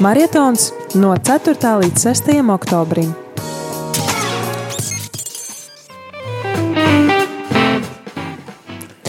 [0.00, 1.56] Marietons no 4.
[1.80, 2.26] līdz 6.
[2.52, 3.14] oktobrim.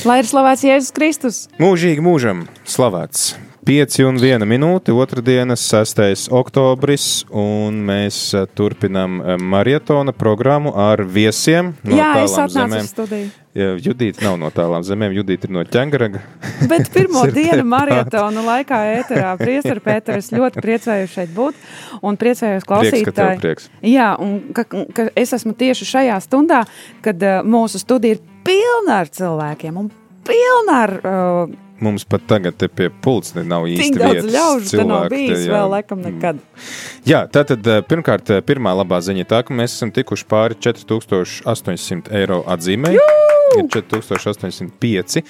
[0.07, 1.41] Lai ir slavēts Jēzus Kristus!
[1.59, 3.33] Mūžīgi mūžam slavēts!
[3.67, 6.29] 5 un 1 minūte, otrdienas, 6.
[6.31, 12.55] oktobris, un mēs eh, turpinām eh, maratona programmu ar viesiem no Jā, es tālām atnācu
[12.61, 12.87] zemēm.
[12.87, 13.27] uz studiju.
[13.57, 16.21] Jā, Judīta nav no tālām zemēm, Judīta ir no ķēngaraga.
[16.69, 21.57] Bet pirmo dienu maratona laikā ēterā priesteru Pēteru es ļoti priecājos šeit būt
[22.05, 23.39] un priecājos klausītāji.
[23.41, 23.69] prieks.
[23.81, 26.65] Jā, un ka, ka es esmu tieši šajā stundā,
[27.05, 29.89] kad uh, mūsu studija ir pilna ar cilvēkiem un
[30.27, 34.69] pilna ar uh, Mums pat tagad te pie ne- nav īsti tik daudz ļaužu, nav
[34.71, 35.51] cilvēku te, bijis jā.
[35.53, 36.39] vēl laikam nekad.
[37.05, 42.41] Jā, tātad eh, pirmkārt, pirmā labā ziņa tā, ka mēs esam tikuši pāri 4800 eiro
[42.49, 42.95] atzīmē.
[43.55, 45.23] Ir 4805.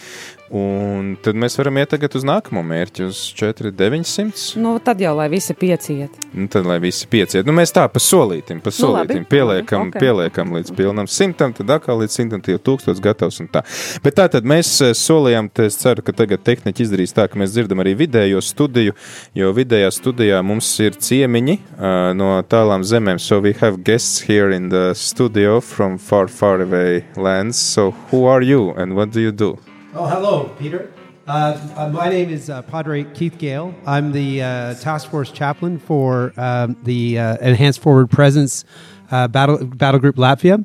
[0.56, 4.56] Un tad mēs varam iet tagad uz nākamo mērķi, uz 4900.
[4.64, 6.14] Nu, tad jau lai visi pieciet.
[6.32, 9.88] Nu, tad, lai visi pieciet, nu, mēs tā pa solītim, pa Nu, labi, solītim pieliekam,
[9.88, 10.04] labi, ok.
[10.06, 13.64] pieliekam līdz pilnam simtam, tad atkal līdz simtam, jau tūkstots gatavs un tā.
[14.04, 17.40] Bet tā tad mēs eh, solījām, te es ceru, ka tagad tehniķi izdarīs tā, ka
[17.40, 18.96] mēs dzirdam arī vidējo studiju,
[19.36, 23.20] jo vidējā studijā mums ir ciemiņi uh, no tālām zemēm.
[23.20, 27.58] So we have guests here in the studio from far, far away lands.
[27.58, 29.58] So who are you and what do you do?
[30.00, 30.94] Oh, hello, Peter.
[31.28, 33.74] Uh, uh, my name is uh, Padre Keith Gale.
[33.88, 38.64] I'm the uh, task force chaplain for um, the uh, Enhanced Forward Presence
[39.10, 40.64] uh, battle, battle Group Latvia.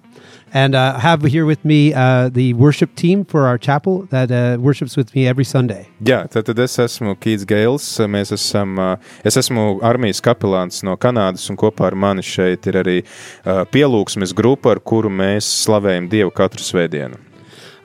[0.52, 4.30] And uh, I have here with me uh, the worship team for our chapel that
[4.30, 5.89] uh, worships with me every Sunday.
[6.05, 7.89] Jā, tad, tad es esmu Kīts Geils.
[8.05, 8.92] Mēs esam, ā,
[9.24, 14.36] es esmu armijas kapelāns no Kanādas, un kopā ar mani šeit ir arī ā, pielūgsmes
[14.36, 17.31] grupa, ar kuru mēs slavējam Dievu katru svētdienu.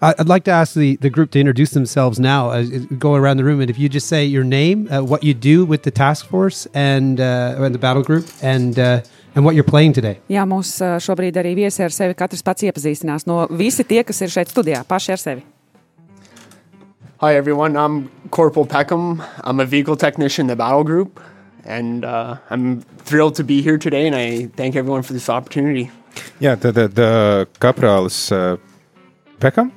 [0.01, 2.49] I- I'd like to ask the, the group to introduce themselves now.
[2.51, 2.63] Uh,
[2.99, 5.65] go around the room, and if you just say your name, uh, what you do
[5.65, 9.01] with the task force and, uh, and the battle group, and, uh,
[9.35, 10.19] and what you're playing today.
[10.29, 13.25] Jā, mums uh, šobrīd arī viesi ar sevi katrs pats iepazīstinās.
[13.25, 15.43] No visi tie, kas ir šeit studijā, paši ar sevi.
[17.19, 17.75] Hi, everyone.
[17.75, 19.23] I'm Corporal Peckham.
[19.43, 21.19] I'm a vehicle technician in the battle group,
[21.65, 25.89] and uh, I'm thrilled to be here today, and I thank everyone for this opportunity.
[26.41, 28.59] Jā, tad, tad ā, kaprālis ā,
[29.41, 29.71] Pekam.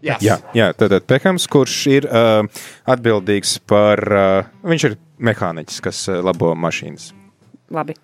[0.00, 0.22] Yes.
[0.22, 2.44] Jā, jā tad, tad Pekams, kurš ir uh,
[2.86, 4.94] atbildīgs par, uh, viņš ir
[5.26, 7.10] mehāniķis, kas uh, labo mašīnas.
[7.74, 7.96] Labi.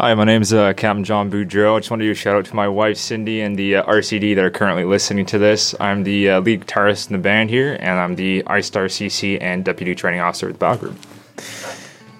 [0.00, 1.76] Hi, my name's uh, Captain John Boudreau.
[1.76, 3.82] I just want to do a shout out to my wife Cindy and the uh,
[3.86, 5.74] RCD that are currently listening to this.
[5.80, 9.64] I'm the uh, lead guitarist in the band here, and I'm the iStar CC and
[9.64, 10.98] deputy training officer with the battle group.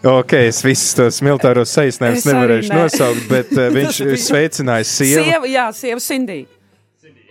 [0.05, 2.83] Ok, es visus tos militāros saīsinājumus Es arī nevarēšu ne.
[2.85, 5.25] nosaukt, bet uh, viņš Tas bija- sveicināja sievu.
[5.27, 6.39] Sieva, jā, sieva Cindy.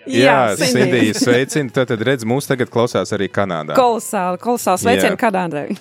[0.08, 1.72] Jā, Sindija sveicina.
[1.74, 3.76] Tad, tad redz, mūs tagad klausās arī Kanādā.
[3.78, 5.20] Kolosāli, kolosāli sveicieni Jā.
[5.22, 5.78] Kanādai.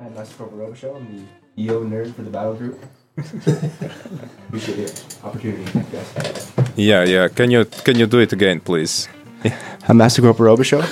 [0.00, 0.96] I'm Master Corporal Robichaud.
[0.96, 2.78] I'm the EO nerd for the battle group.
[3.16, 6.50] Appreciate the opportunity, guys.
[6.76, 9.08] Jā, jā, can you, can you do it again, please?
[9.88, 10.84] I'm Master Corporal Robichaud.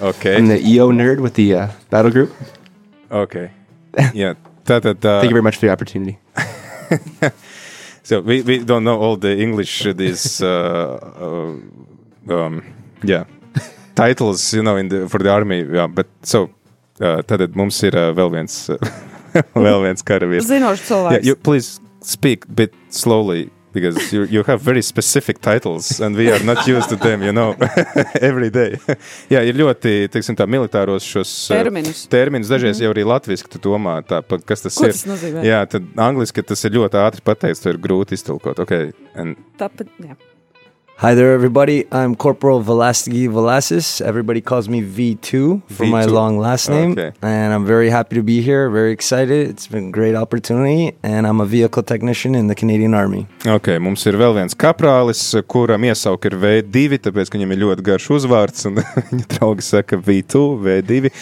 [0.00, 2.30] Ok, I'm the EO nerd with the uh, battle group.
[3.10, 3.50] ok.
[4.14, 4.34] Jā,
[4.64, 4.98] tātad.
[5.04, 6.18] Uh, Thank you very much for the opportunity.
[8.04, 11.00] So we, we don't know all the English uh, these uh,
[12.28, 12.62] uh, um,
[13.02, 13.24] yeah
[13.94, 16.50] titles you know in the for the army yeah, but so
[17.00, 18.58] uh, tad mums ir uh, vēl viens
[19.56, 20.44] vēl viens karavīrs.
[20.50, 21.24] Zinošs Yeah, cilvēks.
[21.24, 26.30] you please speak a bit slowly because you, you have very specific titles and we
[26.32, 27.54] are not used to them, you know,
[28.30, 28.78] every day.
[29.34, 32.04] Jā, ir ļoti, teiksim tā, militāros šos uh, Terminus.
[32.12, 34.94] terminus dažreiz jau arī latviski tu domā, tā, kas tas Ko ir.
[34.94, 35.42] tas nozīmē?
[35.46, 38.62] Jā, tad angliski tas ir ļoti ātri pateikts, to ir grūti iztulkot.
[38.64, 38.92] Okay.
[39.18, 40.14] And, Tāpat, jā.
[41.04, 41.84] Hi there, everybody.
[41.92, 44.00] I'm Corporal Velastigi Velasquez.
[44.00, 46.10] Everybody calls me V2 for my V2.
[46.10, 46.92] long last name.
[46.92, 47.12] Okay.
[47.20, 49.50] And I'm very happy to be here, very excited.
[49.50, 50.96] It's been a great opportunity.
[51.02, 53.26] And I'm a vehicle technician in the Canadian Army.
[53.44, 57.84] okay, mums ir vēl viens kaprālis, kuram iesauka ir V2, tāpēc, ka viņam ir ļoti
[57.84, 61.12] garš uzvārds, un viņa draugi saka V2, V2.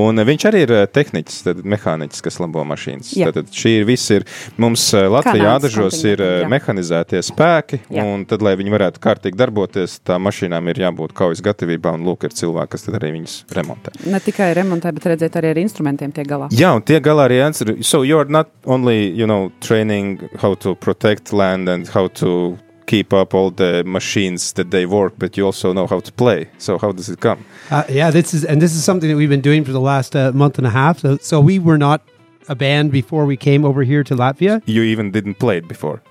[0.00, 3.14] Un viņš arī ir eh, tehniķis, tad mehāniķis, kas labo mašīnas.
[3.14, 3.30] Jā.
[3.38, 4.26] Tad šī ir viss ir,
[4.58, 6.50] mums eh, Latvijā Kanādas dažos ir eh, jā.
[6.50, 8.10] mehanizētie spēki, Jā.
[8.10, 12.24] un tad, lai viņi varētu kārtīgi darboties, tā mašīnām ir jābūt kaujas gatavībā, un lūk,
[12.24, 13.92] ir cilvēki, kas tad arī viņas remontē.
[14.06, 16.48] Ne tikai remontē, bet redzēt arī ar instrumentiem tiek galā.
[16.50, 17.82] Jā, un tie galā arī answer.
[17.82, 23.12] So you're not only, you know, training how to protect land and how to keep
[23.12, 26.48] up all the machines that they work, but you also know how to play.
[26.58, 27.44] So how does it come?
[27.70, 30.16] Uh, yeah, this is and this is something that we've been doing for the last
[30.16, 30.98] uh, month and a half.
[30.98, 32.02] So, so we were not
[32.48, 34.60] a band before we came over here to Latvia.
[34.66, 36.02] You even didn't play it before.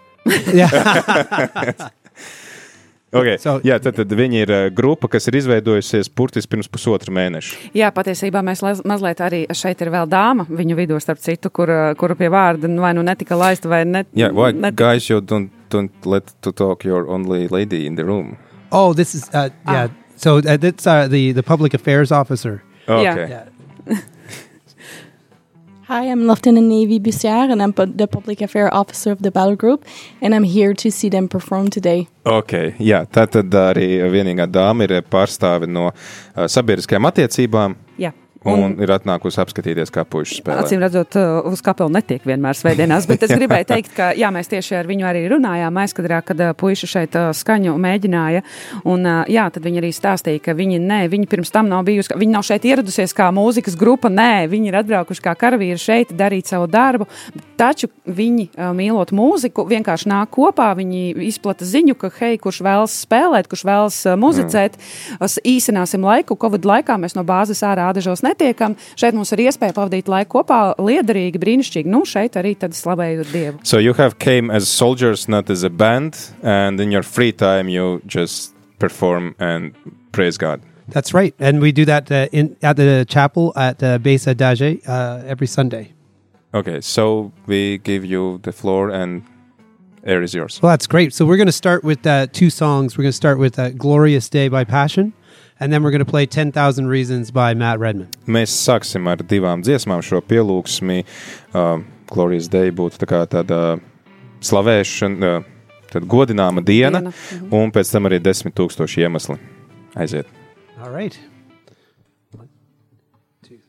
[0.54, 0.70] Yeah,
[3.14, 3.38] Okay.
[3.42, 7.72] So- Jā, tad, tad viņi ir uh, grupa, kas ir izveidojusies burtiski pirms pusotra mēneša.
[7.74, 11.72] Jā, patiesībā mēs laz- mazliet arī šeit ir vēl dāma viņu vidū, starp citu, kur,
[11.98, 14.06] kura pie vārda nu, vai nu netika laista, vai ne.
[14.14, 18.06] Yeah, why, net- guys, you don't, don't let to talk your only lady in the
[18.06, 18.38] room.
[18.72, 19.88] Oh, this is uh, yeah.
[20.16, 22.62] So uh, that's uh, the the public affairs officer.
[22.88, 23.30] Okay.
[23.30, 23.46] Yeah.
[25.90, 29.86] Hi, I'm Lieutenant Navy Bussière, and I'm the public affair officer of the battle group,
[30.22, 32.08] and I'm here to see them perform today.
[32.24, 37.74] Okay, jā, tā tad arī vienīgā dāma ir pārstāve no uh, sabiedriskajām attiecībām.
[37.98, 38.14] Jā.
[38.48, 40.62] Un, un ir atnākusi apskatīties, kā puikas spēlē.
[40.64, 44.48] Acīm redzot, uh, uz kapelu netiek vienmēr svētdienās, bet es gribēju teikt, ka jā, mēs
[44.48, 48.46] tieši ar viņu arī runājām aizkadrā, kad uh, puiši šeit uh, skaņu mēģināja.
[48.88, 52.36] Un, jā, tad viņi arī stāstīja, ka viņi, nē, viņi pirms tam nav bijusi, viņi
[52.38, 56.70] nav šeit ieradusies kā mūzikas grupa, nē, viņi ir atbraukuši kā karavīri šeit darīt savu
[56.72, 57.10] darbu,
[57.60, 63.52] taču viņi, mīlot mūziku, vienkārši nāk kopā, viņi izplata ziņu, ka, hei, kurš vēlas spēlēt,
[63.52, 65.36] kurš vēlas muzicēt, mm.
[65.44, 68.78] īsināsim laiku, Covid laikā mēs no bāzes ārā ādažos netiekam.
[69.00, 71.90] Šeit mums ir iespēja pavadīt laiku kopā, liederīgi, brīnišķīgi.
[71.90, 73.60] Nu, šeit arī tad slavējot Dievu.
[73.64, 77.70] So you have came as soldiers, not as a band, and in your free time
[77.70, 79.74] you just perform and
[80.12, 80.62] praise God.
[80.90, 84.82] That's right, and we do that uh, in at the chapel at uh, Base Adage
[84.88, 85.94] uh, every Sunday.
[86.54, 89.22] Okay, so we give you the floor and
[90.04, 90.60] air is yours.
[90.62, 91.14] Well, that's great.
[91.14, 92.98] So we're going to start with uh, two songs.
[92.98, 95.14] We're going to start with uh, "Glorious Day" by Passion,
[95.60, 98.10] and then we're going to play 10,000 Reasons by Matt Redman.
[98.28, 101.04] Mēs sāksim ar divām dziesmām šo pielūgsmi.
[101.54, 103.80] Uh, Glorijas Day būtu tā kā tāda
[104.42, 105.44] slavēšana, uh,
[105.92, 109.38] tad godināma diena, Diena, diena un pēc tam arī desmit tūkstoši iemesli.
[110.00, 110.30] Aiziet!
[110.80, 111.18] All right.
[112.32, 112.48] One,
[113.44, 113.60] two,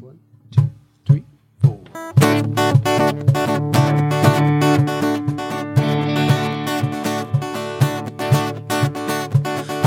[0.00, 0.18] one,
[0.50, 0.68] two,
[1.06, 1.24] three,
[1.62, 1.78] four.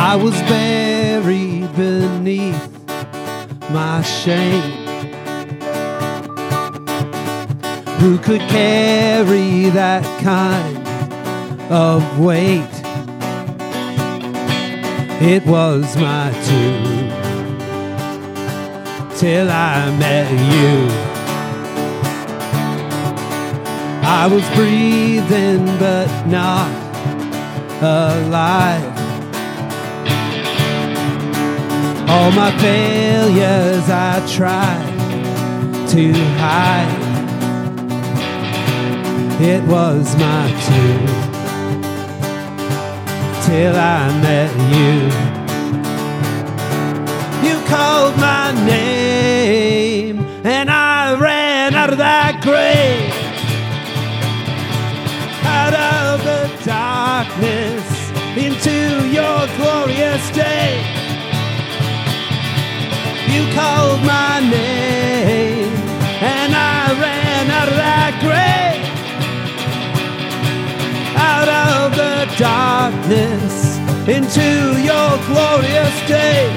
[0.01, 0.99] I was beneath
[3.71, 4.88] my shame.
[8.00, 10.77] Who could carry that kind
[11.71, 12.66] of weight?
[15.21, 17.10] It was my tune
[19.18, 21.10] till I met you.
[24.01, 26.72] I was breathing but not
[27.81, 28.99] alive.
[32.11, 37.06] All my failures I tried to hide.
[39.39, 41.06] It was my tune
[43.45, 44.95] till I met you.
[47.47, 53.13] You called my name, and I ran out of that grave,
[55.45, 57.85] out of the darkness
[58.35, 60.99] into your glorious day.
[63.39, 65.71] You called my name,
[66.21, 68.83] and I ran out of that grave,
[71.15, 73.77] out of the darkness
[74.09, 74.44] into
[74.83, 76.51] your glorious day.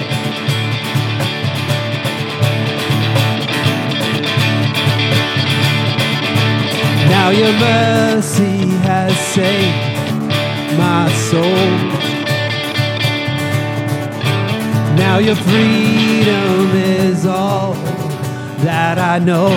[7.11, 12.02] Now your mercy has saved my soul.
[14.97, 17.75] Now your freedom is all
[18.65, 19.51] that I know.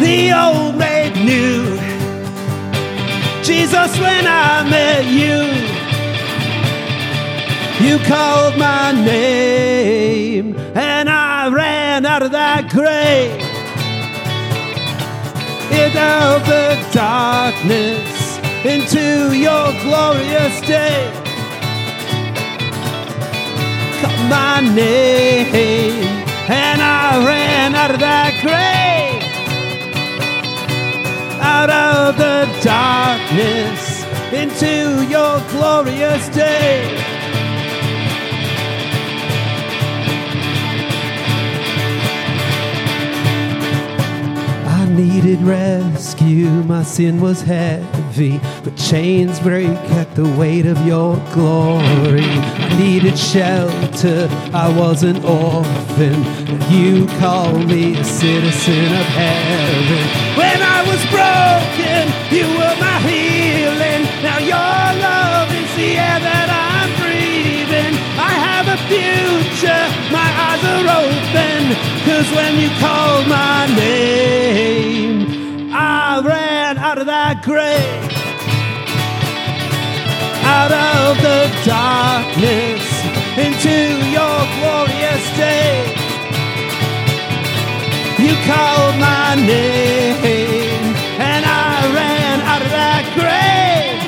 [0.00, 1.78] The old made new.
[3.42, 5.38] Jesus, when I met you,
[7.86, 13.48] you called my name, and I ran out of that grave.
[15.92, 21.19] Of the darkness into your glorious day.
[24.30, 26.06] My name,
[26.48, 29.20] and I ran out of that grave.
[31.42, 36.96] Out of the darkness into your glorious day.
[44.66, 51.16] I needed rescue, my sin was heavy, but chains break at the weight of your
[51.32, 52.22] glory.
[52.22, 56.24] I needed shelter, I was an orphan,
[56.72, 60.04] you called me a citizen of heaven.
[60.40, 64.08] When I was broken, you were my healing.
[64.24, 67.92] Now your love is the air that I'm breathing.
[68.16, 71.60] I have a future, my eyes are open.
[72.08, 78.00] Cause when you called my name, I ran out of that grave.
[80.42, 82.79] out of the darkness
[83.38, 83.76] into
[84.10, 85.86] your glorious day.
[88.18, 94.00] You called my name, and I ran out of that grave,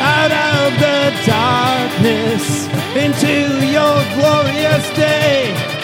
[0.00, 5.75] out of the darkness into your glorious day.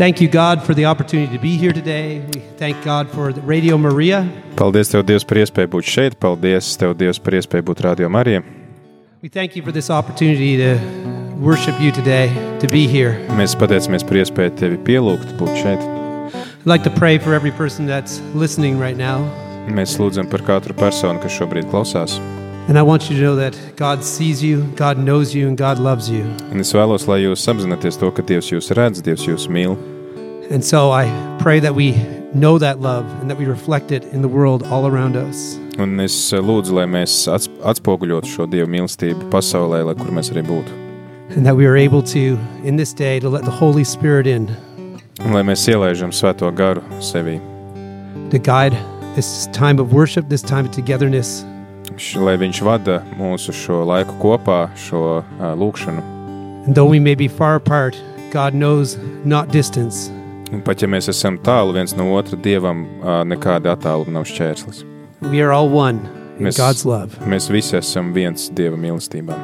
[0.00, 2.20] Thank you, God, for the opportunity to be here today.
[2.32, 4.26] We thank God for Radio Maria.
[4.56, 6.16] Paldies, Tev, Dievs, par iespēju būt šeit.
[6.16, 8.40] Paldies, Tev, Dievs, par iespēju būt Radio Marijā.
[9.20, 10.80] We thank you for this opportunity to
[11.36, 12.32] worship you today,
[12.64, 13.20] to be here.
[13.36, 15.84] Mēs pateicamies par iespēju Tevi pielūgt, būt šeit.
[16.32, 19.20] I'd like to pray for every person that's listening right now.
[19.68, 22.16] Mēs lūdzam par katru personu, kas šobrīd klausās.
[22.70, 25.80] And I want you to know that God sees you, God knows you, and God
[25.80, 26.22] loves you.
[26.52, 29.74] Un es vēlos, lai jūs apzināties to, ka Dievs jūs redz, Dievs jūs mīl.
[30.54, 31.10] And so I
[31.40, 31.98] pray that we
[32.32, 35.58] know that love and that we reflect it in the world all around us.
[35.82, 40.46] Un es lūdzu, lai mēs ats atspoguļotu šo Dieva mīlestību pasaulē, lai kur mēs arī
[40.46, 40.70] būtu.
[41.34, 44.46] And that we are able to, in this day, to let the Holy Spirit in
[45.26, 47.40] Un lai mēs ielaižam svēto garu sevī,
[48.30, 48.78] to guide
[49.16, 51.42] this time of worship, this time of togetherness.
[52.20, 56.02] Lai viņš vada mūsu šo laiku kopā, šo uh, lūkšanu.
[56.74, 57.96] Though we may be far apart,
[58.32, 60.10] God knows not distance.
[60.52, 64.84] Un pat ja mēs esam tālu viens no otra, Dievam uh, nekāda attāluma nav šķērslis.
[65.30, 66.00] We are all one
[66.38, 67.14] in Mēs- God's love.
[67.28, 69.36] Mēs visi esam viens Dieva mīlestībā.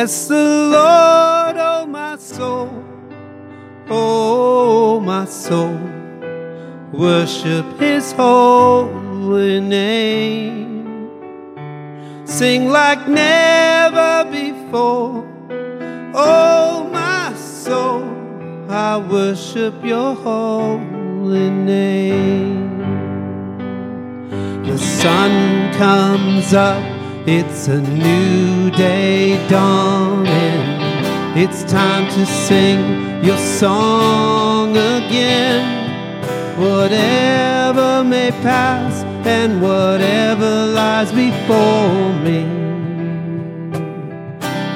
[0.00, 2.70] Bless the Lord, oh my soul,
[3.90, 5.78] oh my soul.
[6.90, 11.10] Worship his holy name.
[12.24, 15.28] Sing like never before,
[16.14, 18.02] oh my soul.
[18.70, 22.78] I worship your holy name.
[24.64, 26.82] The sun comes up,
[27.26, 30.80] it's a new day dawning.
[31.36, 35.78] It's time to sing your song again.
[36.58, 42.60] Whatever may pass and whatever lies before me.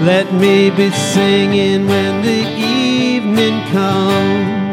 [0.00, 4.64] Let me be singing when the evening comes.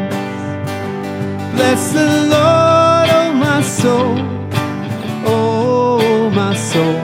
[1.54, 4.18] Bless the Lord, oh my soul.
[5.24, 6.98] Oh, my soul,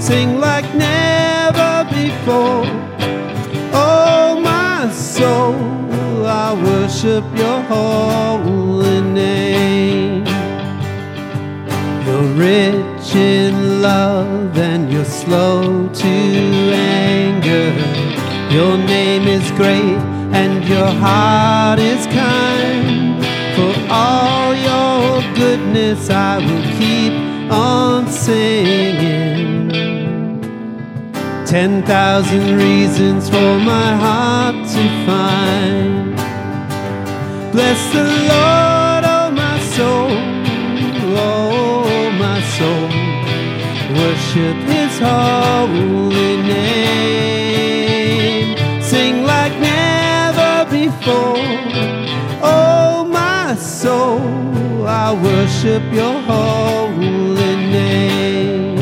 [0.00, 2.66] Sing like never before.
[3.72, 5.54] Oh, my soul,
[6.26, 10.26] I worship Your holy name.
[12.04, 16.14] You're rich in love and you're slow to
[16.74, 17.68] anger.
[18.56, 20.00] Your name is great
[20.40, 23.24] and your heart is kind.
[23.56, 24.35] For all
[25.36, 27.12] goodness, I will keep
[27.52, 29.70] on singing.
[31.44, 36.16] Ten thousand reasons for my heart to find.
[37.52, 40.10] Bless the Lord, oh my soul,
[41.18, 42.88] oh my soul.
[43.98, 47.76] Worship His holy name.
[48.82, 51.35] Sing like never before.
[55.06, 58.76] I worship Your holy name.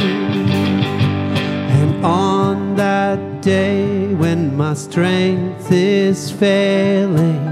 [1.79, 7.45] And on that day when my strength is failing,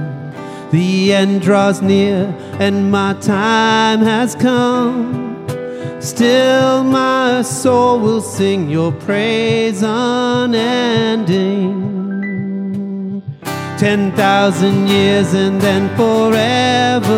[0.71, 5.21] the end draws near and my time has come.
[6.01, 11.53] Still, my soul will sing your praise unending.
[13.77, 17.13] Ten thousand years and then forevermore.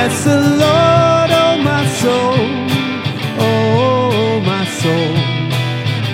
[0.00, 2.38] Bless the Lord, oh my soul,
[3.38, 5.12] oh my soul.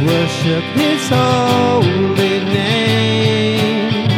[0.08, 4.10] Worship His holy name.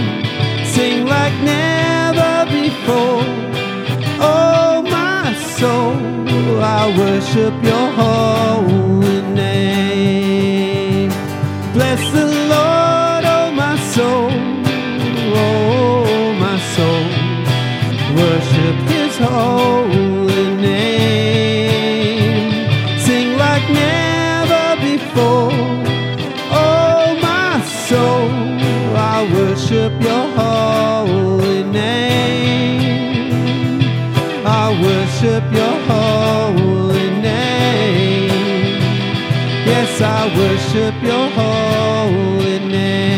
[0.64, 3.24] Sing like never before.
[4.32, 5.98] Oh my soul,
[6.62, 8.87] I worship Your holy
[30.00, 32.88] your holy name.
[34.46, 38.28] I worship your holy name.
[39.66, 43.08] Yes, I worship your holy name.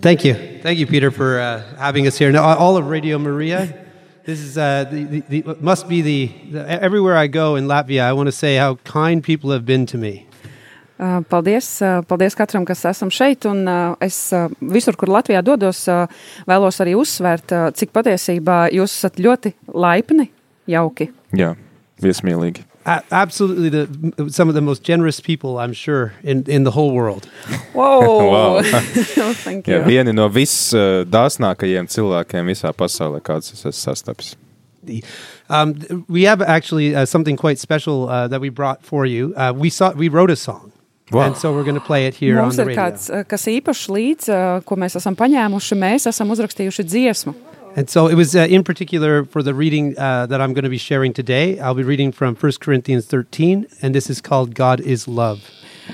[0.00, 0.34] Thank you.
[0.62, 2.30] Thank you, Peter, for uh, having us here.
[2.30, 3.84] Now, all of Radio Maria.
[4.24, 8.02] this is uh, the, the, the, must be the, the everywhere I go in Latvia.
[8.02, 10.27] I want to say how kind people have been to me.
[10.98, 13.46] Uh, paldies, uh, paldies katram, kas esam šeit.
[13.46, 14.16] Un, uh, es
[14.58, 15.84] visur, kur Latvijā dodos,
[16.48, 20.26] vēlos arī uzsvērt, cik patiesībā jūs esat ļoti laipni,
[20.66, 21.12] jauki.
[21.38, 21.54] Jā,
[22.02, 22.66] viesmīlīgi.
[23.10, 27.26] absolutely the some of the most generous people I'm sure in in the whole world.
[27.74, 28.30] Whoa!
[28.32, 28.62] wow.
[29.44, 29.74] Thank you.
[29.74, 34.36] Jā, vieni no visdāsnākajiem cilvēkiem visā pasaulē, kāds es esmu sastapis.
[35.50, 35.74] Um,
[36.08, 39.34] we have actually uh, something quite special uh, that we brought for you.
[39.36, 40.72] Uh, we saw we wrote a song.
[41.12, 41.26] Wow.
[41.26, 42.82] And so we're going to play it here Mums on the radio.
[42.82, 44.32] Mums ir kāds, kas īpašs līdz,
[44.68, 45.78] ko mēs esam paņēmuši.
[45.80, 47.34] Mēs esam uzrakstījuši dziesmu.
[47.76, 50.70] And so it was uh, in particular for the reading uh, that I'm going to
[50.70, 51.60] be sharing today.
[51.60, 55.40] I'll be reading from 1 Corinthians 13, and this is called God is Love.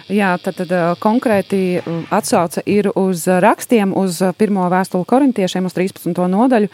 [0.08, 1.78] Jā, tad, tad uh, konkrēti
[2.10, 6.16] atsauce ir uz rakstiem, uz pirmo vēstuli korintiešiem, uz 13.
[6.32, 6.72] nodaļu.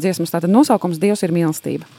[0.00, 1.90] Dziesmas tātad nosaukums Dievs ir mīlestība.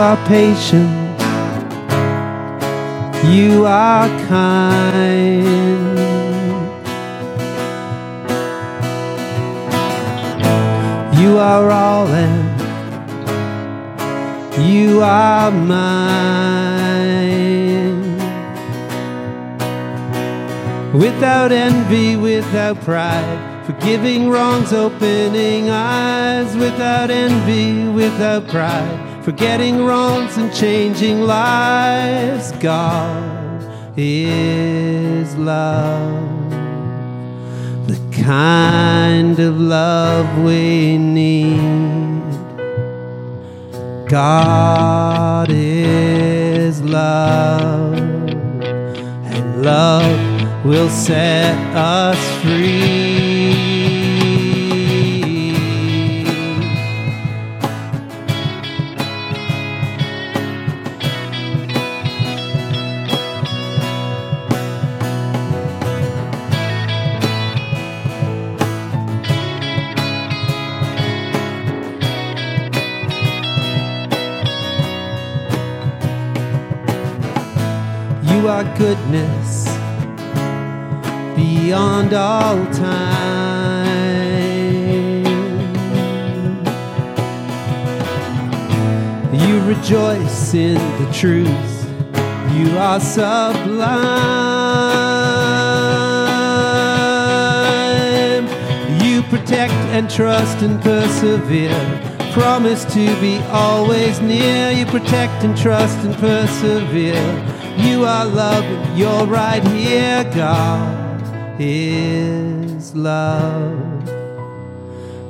[0.00, 0.90] Are patient.
[3.26, 5.44] You are kind.
[11.20, 12.72] You are all and
[14.66, 15.80] you are mine.
[20.94, 30.52] Without envy, without pride forgiving wrongs, opening eyes without envy, without pride forgetting wrongs and
[30.52, 32.52] changing lives.
[32.52, 33.62] God
[33.96, 36.50] is love,
[37.86, 42.22] the kind of love we need.
[44.08, 53.09] God is love, and love will set us free.
[78.50, 79.64] Our goodness
[81.36, 83.76] beyond all time.
[89.32, 91.88] You rejoice in the truth,
[92.56, 94.08] you are sublime.
[99.04, 102.00] You protect and trust and persevere.
[102.32, 104.72] Promise to be always near.
[104.72, 107.49] You protect and trust and persevere
[107.84, 108.64] you are love,
[108.98, 110.24] you're right here.
[110.34, 111.22] God
[111.58, 114.06] is love.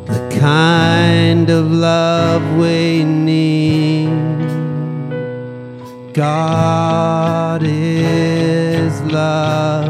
[0.06, 4.08] The kind of love we need.
[6.14, 9.88] God is love.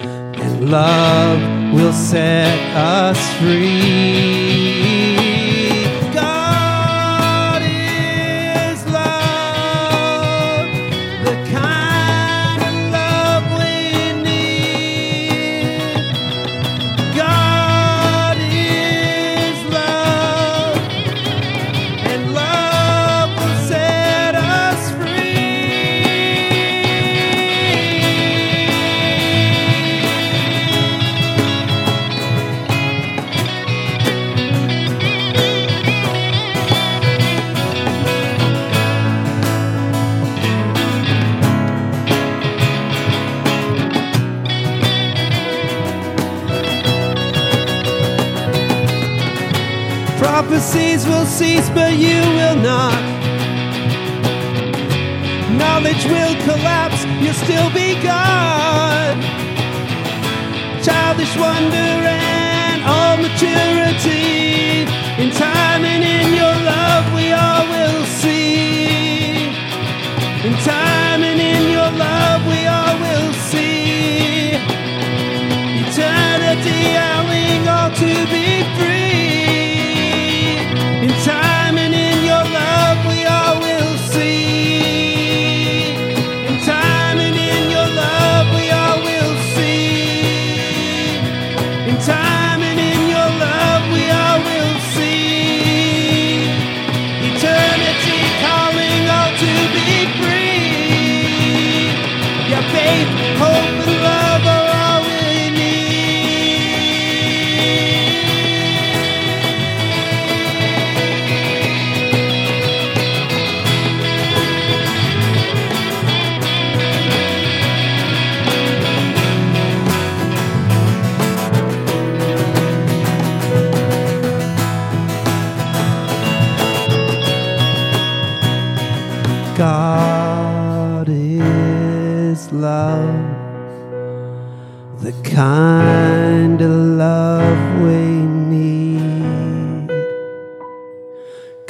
[0.00, 4.49] And love will set us free.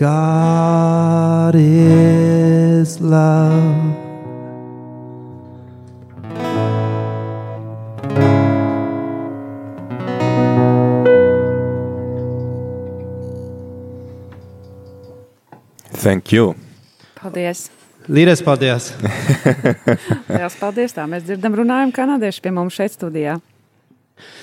[0.00, 3.96] God is love.
[15.92, 16.54] Thank you.
[17.14, 17.68] Paldies!
[18.08, 18.96] Līdz paldies!
[20.32, 20.96] Lielas paldies!
[20.96, 23.36] Tā mēs dzirdam, runājam kanādieši pie mums šeit studijā.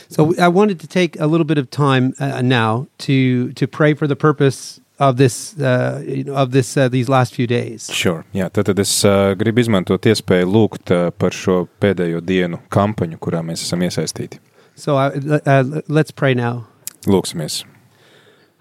[0.08, 3.96] So I wanted to take a little bit of time uh, now to to pray
[3.96, 7.90] for the purpose of this uh, you know, of this uh, these last few days.
[7.94, 8.26] Sure.
[8.34, 13.20] Jā, tad, tad es uh, gribu izmantot iespēju lūgt uh, par šo pēdējo dienu kampaņu,
[13.22, 14.42] kurā mēs esam iesaistīti.
[14.76, 16.68] So I, uh, let's pray now.
[17.06, 17.64] Lūksimies.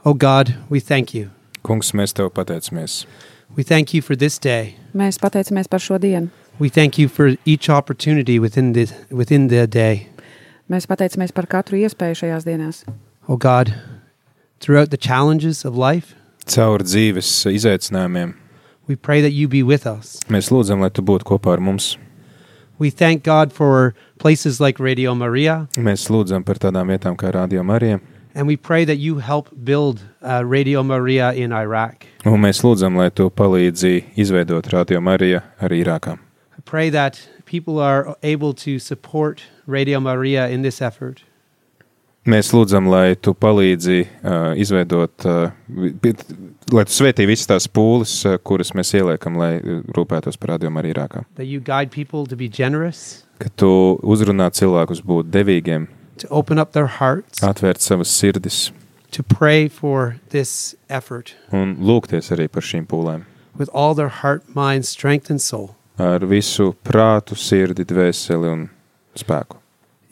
[0.04, 1.30] Oh God, we thank you.
[1.64, 3.06] Kungs, mēs tev pateicamies.
[3.56, 4.76] We thank you for this day.
[4.94, 6.30] Mēs pateicamies par šo dienu.
[6.58, 10.08] We thank you for each opportunity within the within the day.
[10.70, 12.84] Mēs pateicamies par katru iespēju šajās dienās.
[13.28, 13.74] Oh God,
[14.60, 16.14] throughout the challenges of life,
[16.46, 18.34] Caur dzīves izaicinājumiem
[18.88, 20.20] we pray that you be with us.
[20.30, 21.96] mēs lūdzam, lai tu būtu kopā ar mums.
[22.78, 27.62] We thank God for places like Radio Maria, Mēs lūdzam par tādām vietām kā Radio
[27.64, 28.00] Marija,
[28.34, 32.06] and we pray that you help build uh, Radio Maria in Iraq.
[32.24, 36.18] un mēs lūdzam, lai tu palīdzi izveidot Radio Mariju arī Irākā.
[36.56, 41.22] I pray that people are able to support Radio Maria in this effort.
[42.26, 45.52] Mēs lūdzam, lai tu palīdzi uh, izveidot, uh,
[46.74, 50.72] lai tu svētī visas tās pūles, uh, kuras mēs ieliekam, lai uh, rūpētos par Radio
[50.74, 51.22] Mariju Irākā.
[53.36, 53.70] Ka tu
[54.02, 55.86] uzrunā cilvēkus būt devīgiem,
[56.98, 58.70] hearts, atvērt savas sirdis
[59.12, 63.24] to pray for this effort un lūgties arī par šīm pūlēm.
[63.58, 65.74] with all their heart, mind, strength, and soul.
[65.98, 68.66] Ar visu prātu, sirdi, dvēseli un
[69.16, 69.60] spēku.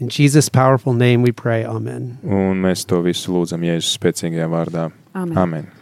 [0.01, 1.65] In Jesus' powerful name we pray.
[1.65, 2.19] Amen.
[2.25, 4.91] Un mēs to visu lūdzam Jēzus spēcīgajā vārdā.
[5.15, 5.39] Amen.
[5.39, 5.73] Amen.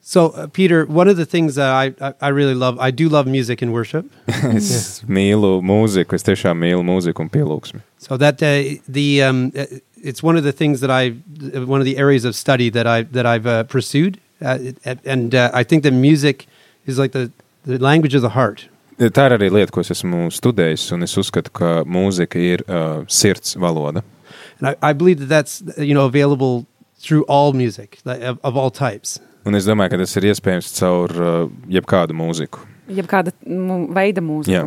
[0.00, 3.10] So, uh, Peter, one of the things that I, I, I really love, I do
[3.10, 4.06] love music and worship.
[4.56, 7.82] Es mīlu mūziku, es tiešām mīlu mūziku un pielūgsmi.
[7.98, 9.66] So that uh, the um, uh,
[10.02, 11.10] it's one of the things that I
[11.60, 14.58] one of the areas of study that I that I've uh, pursued, uh,
[15.04, 16.46] and uh, I think that music
[16.86, 17.30] is like the
[17.66, 18.68] the language of the heart.
[18.98, 23.04] Tā ir arī lieta, ko es esmu studējis, un es uzskatu, ka mūzika ir uh,
[23.06, 24.02] sirds valoda.
[24.58, 26.66] And I, I believe that that's you know available
[26.98, 29.20] through all music like, of, of all types.
[29.46, 32.66] Un es domāju, ka tas ir iespējams caur uh, jebkādu mūziku.
[32.90, 34.66] Jebkāda mu- veida mūzika.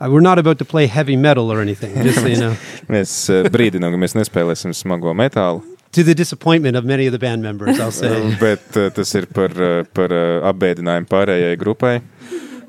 [0.00, 2.56] Uh, we're not about to play heavy metal or anything, just so you know.
[2.92, 5.62] Mēs uh, brīdinām, ka mēs nespēlēsim smago metālu,
[5.92, 8.36] to the disappointment of many of the band members, I'll say.
[8.40, 11.94] bet uh, tas ir par, uh, par uh, apbēdinājumu pārējai grupai.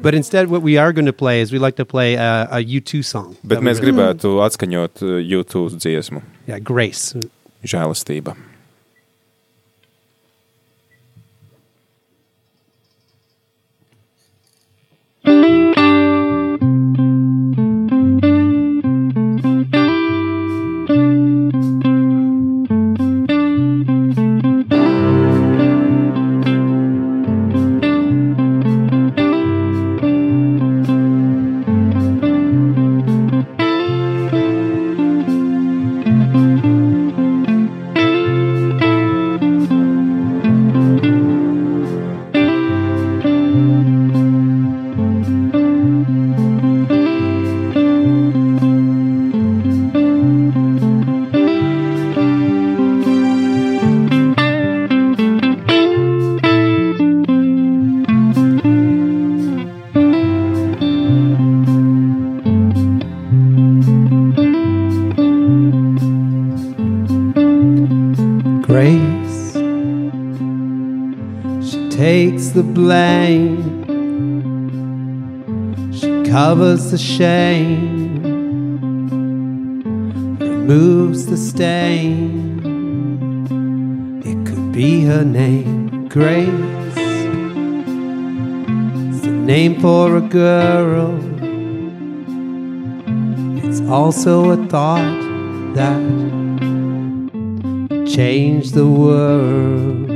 [0.02, 2.58] But instead, what we are going to play is we like to play a, a
[2.64, 3.36] U2 song.
[3.44, 7.16] Bet That we mēs really- gribētu atskaņot uh, YouTube dziesmu, Yeah, Grace.
[7.64, 8.36] žēlastība.
[15.24, 15.62] Thank
[75.91, 78.21] she covers the shame,
[80.39, 82.62] removes the stain.
[84.26, 86.47] It could be her name, Grace.
[89.10, 91.13] It's the name for a girl.
[93.63, 95.19] It's also a thought
[95.76, 96.02] that
[98.08, 100.07] changed the world.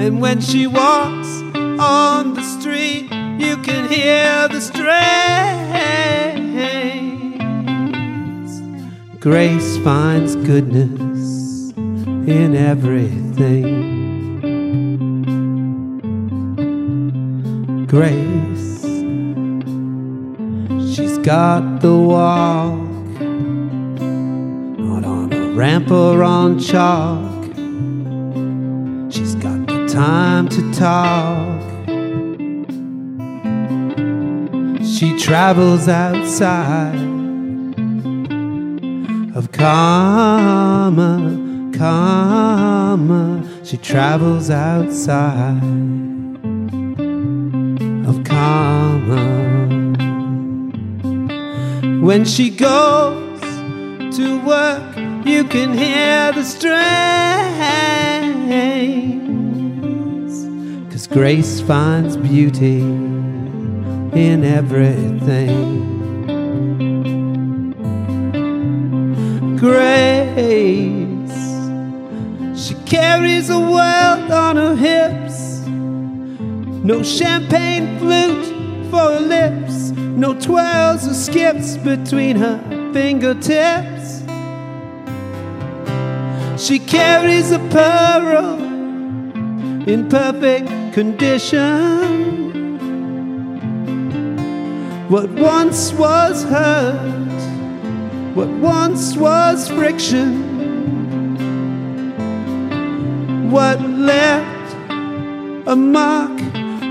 [0.00, 1.28] And when she walks
[1.78, 4.80] on the street, you can hear the strains.
[9.20, 13.66] Grace finds goodness in everything.
[17.86, 18.82] Grace,
[20.94, 23.20] she's got the walk,
[24.78, 27.39] not on a ramp or on chalk.
[29.92, 31.60] Time to talk.
[34.84, 36.94] She travels outside
[39.34, 41.18] of karma,
[41.76, 43.44] karma.
[43.64, 45.60] She travels outside
[48.06, 49.24] of karma.
[52.00, 53.40] When she goes
[54.16, 57.20] to work, you can hear the strains.
[61.12, 65.88] Grace finds beauty in everything.
[69.56, 70.28] Grace,
[72.54, 75.66] she carries a world on her hips.
[76.84, 78.46] No champagne flute
[78.88, 82.60] for her lips, no twirls or skips between her
[82.92, 84.22] fingertips.
[86.56, 88.69] She carries a pearl
[89.80, 89.90] Mm-hmm.
[89.90, 92.38] in perfect condition.
[95.08, 100.30] What once was hurt, what once was friction,
[103.50, 104.74] what left
[105.66, 106.38] a mark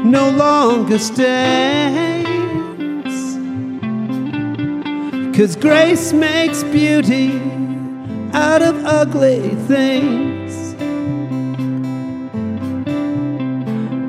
[0.03, 2.25] no longer stains.
[5.37, 7.39] Cause grace makes beauty
[8.33, 10.68] out of ugly things.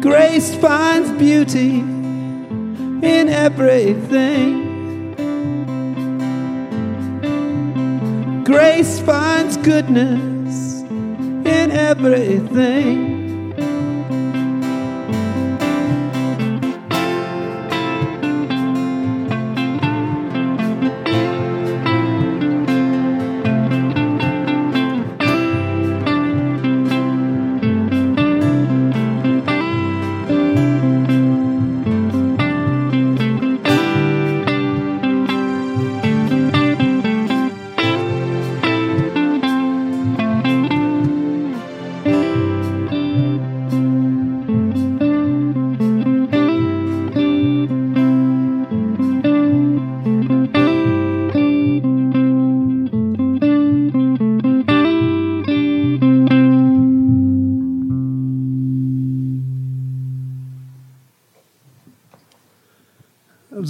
[0.00, 4.70] Grace finds beauty in everything.
[8.44, 13.19] Grace finds goodness in everything.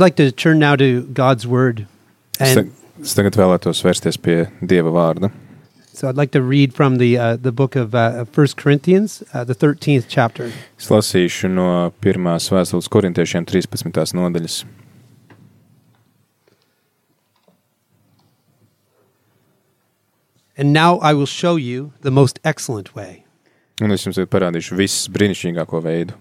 [0.01, 1.87] Like to turn now to God's Word.
[2.39, 5.31] Es, And tag- es tagad vēlētos vērsties pie Dieva vārda.
[5.93, 9.45] so I'd like to read from the, uh, the book of uh, 1 Corinthians, uh,
[9.45, 10.51] the 13th chapter.
[10.79, 14.15] Es lasīšu no pirmās vēstules korintiešiem 13.
[14.17, 14.65] nodaļas.
[20.57, 23.25] And now I will show you the most excellent way.
[23.81, 26.17] Un es jums tagad parādīšu visu brīnišķīgāko veidu.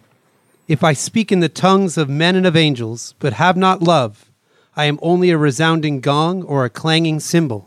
[0.69, 4.29] If I speak in the tongues of men and of angels, but have not love,
[4.75, 7.65] I am only a resounding gong or a clanging cymbal.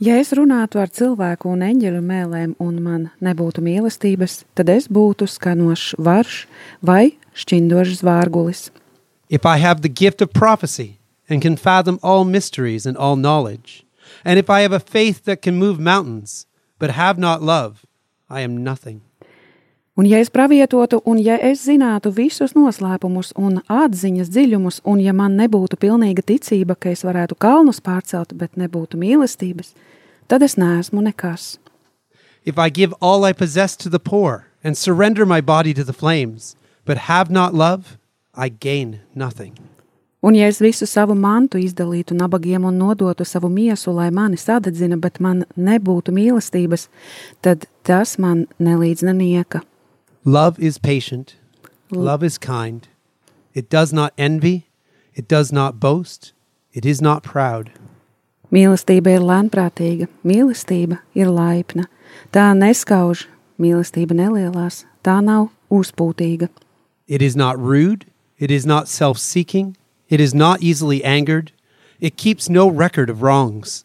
[0.00, 5.28] Ja es runātu ar cilvēku un eņģeļu mēlēm, un man nebūtu mīlestības, tad es būtu
[5.28, 6.38] skanošs varš
[6.80, 8.70] vai šķindošs vārgulis.
[9.28, 10.96] If I have the gift of prophecy
[11.28, 13.84] and can fathom all mysteries and all knowledge,
[14.24, 16.46] and if I have a faith that can move mountains,
[16.78, 17.84] but have not love,
[18.30, 19.02] I am nothing.
[19.96, 25.12] Un ja es pravietotu, un ja es zinātu visus noslēpumus un atziņas dziļumus, un ja
[25.12, 29.74] man nebūtu pilnīga ticība, ka es varētu kalnus pārcelt, bet nebūtu mīlestības,
[30.32, 31.58] tad es neesmu nekas.
[32.44, 35.92] If I give all I possess to the poor and surrender my body to the
[35.92, 37.98] flames, but have not love,
[38.34, 39.52] I gain nothing.
[40.22, 44.96] Un ja es visu savu mantu izdalītu nabagiem un nodotu savu miesu, lai mani sadedzina,
[44.96, 46.88] bet man nebūtu mīlestības,
[47.42, 49.60] tad tas man nelīdz nenieka.
[50.24, 51.34] Love is patient.
[51.90, 52.04] Mm.
[52.04, 52.86] Love is kind.
[53.54, 54.68] It does not envy.
[55.14, 56.32] It does not boast.
[56.72, 57.72] It is not proud.
[58.52, 61.88] Mīlestība ir lēnprātīga, mīlestība ir laipna.
[62.30, 63.26] Tā neskauž,
[63.58, 66.50] mīlestība nelielās, tā nav uzpūtīga.
[67.08, 68.06] It is not rude.
[68.38, 69.76] It is not self seeking.
[70.08, 71.50] It is not easily angered.
[71.98, 73.84] It keeps no record of wrongs.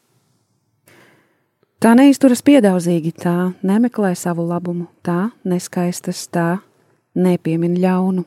[1.77, 6.57] Tā neizturas piedaudzīgi, tā nemeklē savu labumu, tā neskaistas, tā
[7.13, 8.25] nepiemin ļaunu.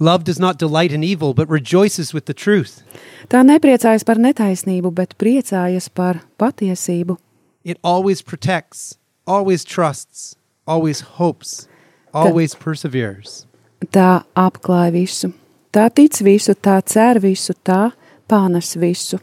[0.00, 2.80] Love does not delight in evil, but rejoices with the truth.
[3.28, 7.18] Tā nepriecājas par netaisnību, bet priecājas par patiesību.
[7.68, 10.36] It always protects, always trusts,
[10.66, 11.68] always hopes,
[12.14, 13.44] always perseveres.
[13.92, 15.34] Tā apklāj visu,
[15.68, 17.90] tā tic visu, tā cer visu, tā
[18.24, 19.20] pārnes visu.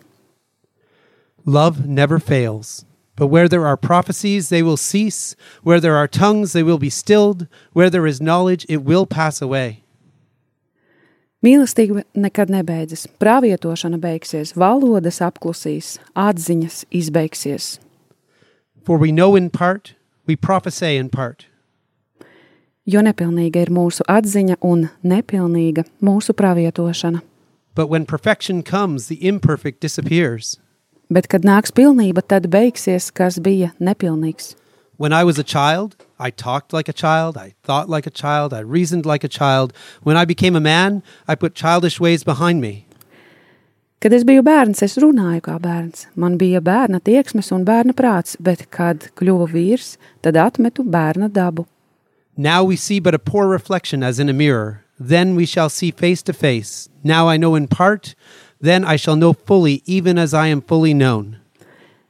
[1.48, 2.84] Love never fails.
[3.16, 5.34] But where there are prophecies, they will cease.
[5.64, 7.48] Where there are tongues, they will be stilled.
[7.72, 9.82] Where there is knowledge, it will pass away.
[11.42, 17.80] Mīlestība nekad nebeidzas, pravietošana beigsies, valodas apklusīs, atziņas izbeigsies.
[18.84, 19.94] For we know in part,
[20.26, 21.46] we prophesy in part.
[22.84, 27.22] Jo nepilnīga ir mūsu atziņa un nepilnīga mūsu pravietošana.
[27.74, 30.58] But when perfection comes, the imperfect disappears.
[31.10, 34.56] Bet, kad nāks pilnība, tad beigsies, kas bija nepilnīgs.
[34.98, 38.54] When I was a child, I talked like a child, I thought like a child,
[38.54, 39.72] I reasoned like a child.
[40.04, 42.88] When I became a man, I put childish ways behind me.
[44.02, 46.08] Kad es biju bērns, es runāju kā bērns.
[46.16, 51.66] Man bija bērna tieksmes un bērna prāts, bet, kad kļuvu vīrs, tad atmetu bērna dabu.
[52.36, 54.84] Now we see but a poor reflection as in a mirror.
[55.00, 56.90] Then we shall see face to face.
[57.04, 58.14] Now I know in part,
[58.62, 61.38] then I shall know fully, even as I am fully known.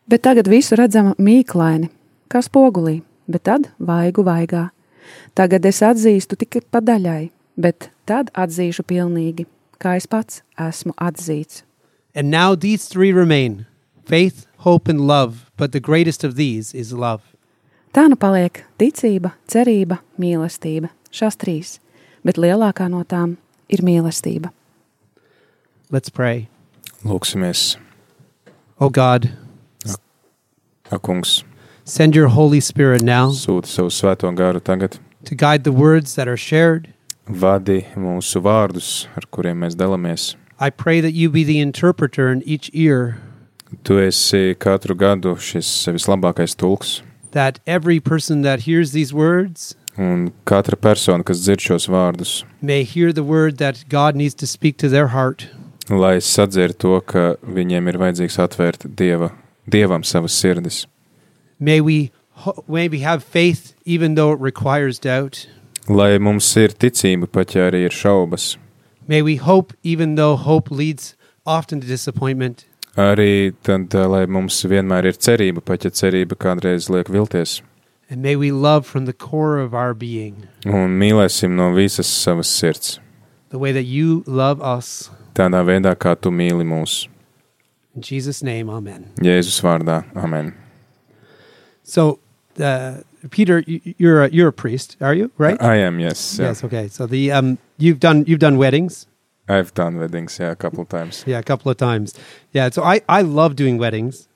[0.08, 1.90] Bet tagad visu redzam mīklaini,
[2.32, 4.70] kā spogulī, bet tad vaigu vaigā.
[5.36, 7.30] Tagad es atzīstu tikai pa daļai,
[7.60, 9.46] bet tad atzīšu pilnīgi,
[9.80, 11.64] kā es pats esmu atzīts.
[12.16, 13.68] And now these three remain
[14.06, 17.22] faith, hope, and love, but the greatest of these is love.
[17.92, 21.78] Tā nu paliek ticība, cerība, mīlestība, šās trīs,
[22.24, 23.36] bet lielākā no tām
[23.68, 24.52] ir mīlestība.
[25.90, 26.50] Let's pray.
[27.04, 27.78] Lūksimies,
[28.80, 29.32] Oh God,
[30.92, 31.44] ak, kungs,
[31.86, 36.28] send your Holy Spirit now sūti savu svēto garu tagad, to guide the words that
[36.28, 36.94] are shared.
[37.28, 40.36] vadi mūsu vārdus, ar kuriem mēs dalāmies.
[40.60, 43.18] I pray that you be the interpreter in each ear,
[43.84, 50.32] Tu esi katru gadu šis vislabākais tulks, that every person that hears these words un
[50.46, 54.78] katra persona, kas dzird šos vārdus, may hear the word that God needs to speak
[54.78, 55.48] to their heart.
[55.90, 59.32] Lai sadzird to, ka viņiem ir vajadzīgs atvērt dieva,
[59.70, 60.86] dievam savas sirdis.
[61.60, 62.12] May we,
[62.68, 65.48] may we have faith even though it requires doubt.
[65.88, 68.58] Lai mums ir ticība, pat ja arī ir šaubas.
[69.08, 72.66] May we hope even though hope leads often to disappointment.
[72.98, 77.62] Arī tad, eh, lai mums vienmēr ir cerība, pat ja cerība kādreiz liek vilties.
[78.10, 82.46] And may we love from the core of our being, Un mīlēsim no visas savas
[82.48, 83.00] sirds.
[83.50, 85.10] the way that you love us.
[85.38, 87.06] Tādā veidā, kā tu mīli mūs.
[87.96, 89.06] In Jesus' name, amen.
[89.22, 90.04] Jēzus vārdā.
[90.18, 90.56] Amen.
[91.84, 92.20] So,
[92.60, 95.32] uh, Peter, you, you're a, you're a priest, are you?
[95.38, 95.62] Right?
[95.62, 96.38] I am, yes.
[96.40, 96.48] Yeah.
[96.48, 96.64] Yes.
[96.64, 96.88] Okay.
[96.88, 99.06] So the um, you've done you've done weddings.
[99.48, 101.24] I've done weddings, yeah, a couple of times.
[101.26, 102.14] Yeah, a couple of times.
[102.52, 102.70] Yeah.
[102.70, 104.28] So I I love doing weddings.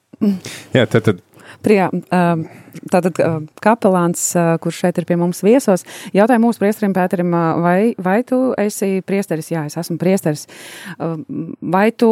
[0.73, 1.21] yeah, tad, tad
[1.61, 2.43] Prijā, um,
[2.89, 5.83] tātad uh, kapelāns, uh, kurš šeit ir pie mums viesos,
[6.15, 9.51] jautāja mūsu priesterim Pēterim, uh, vai, vai tu esi priesteris?
[9.53, 10.47] Jā, es esmu priesteris.
[10.97, 11.19] Uh,
[11.71, 12.09] Vai tu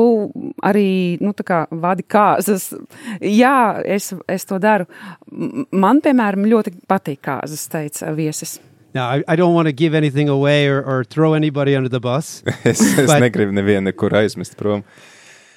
[0.64, 2.70] arī, nu, tā kā vadi kāzas?
[3.22, 4.86] Jā, es, es to daru.
[5.72, 8.60] Man, piemēram, ļoti patīk kāzas, teica viesis.
[8.93, 12.00] Now I, I don't want to give anything away or, or throw anybody under the
[12.00, 14.84] bus, es, es But- negribu nevienu nekur aizmest prom.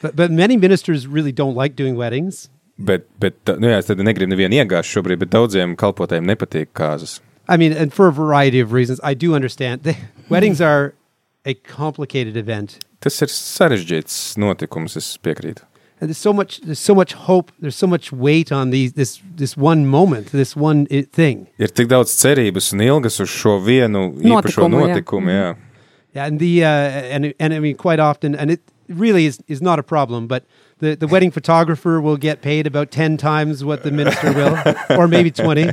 [0.02, 2.48] but but many ministers really don't like doing weddings.
[2.78, 7.20] Bet, bet nu jā, es tad negribu nevienu iegāzt šobrīd, bet daudziem kalpotājiem nepatīk kāzas.
[7.48, 9.82] I mean, and for a variety of reasons, I do understand.
[9.82, 9.94] The,
[10.30, 10.94] weddings are
[11.44, 15.64] a complicated event, Tas ir sarežģīts notikums, es piekrītu.
[16.00, 17.52] and there's so much there's so much hope.
[17.60, 21.46] There's so much weight on these this this one moment, this one i- thing.
[21.58, 24.94] Ir tik daudz cerības un ilgas uz šo vienu īpašo Notikumu, jā.
[24.96, 25.30] notikumu.
[25.30, 25.56] Jā.
[26.14, 26.68] Yeah, and the uh,
[27.16, 30.44] and and I mean quite often, and it really is is not a problem, but
[30.82, 34.56] the the wedding photographer will get paid about ten times what the minister will,
[34.98, 35.70] or maybe twenty.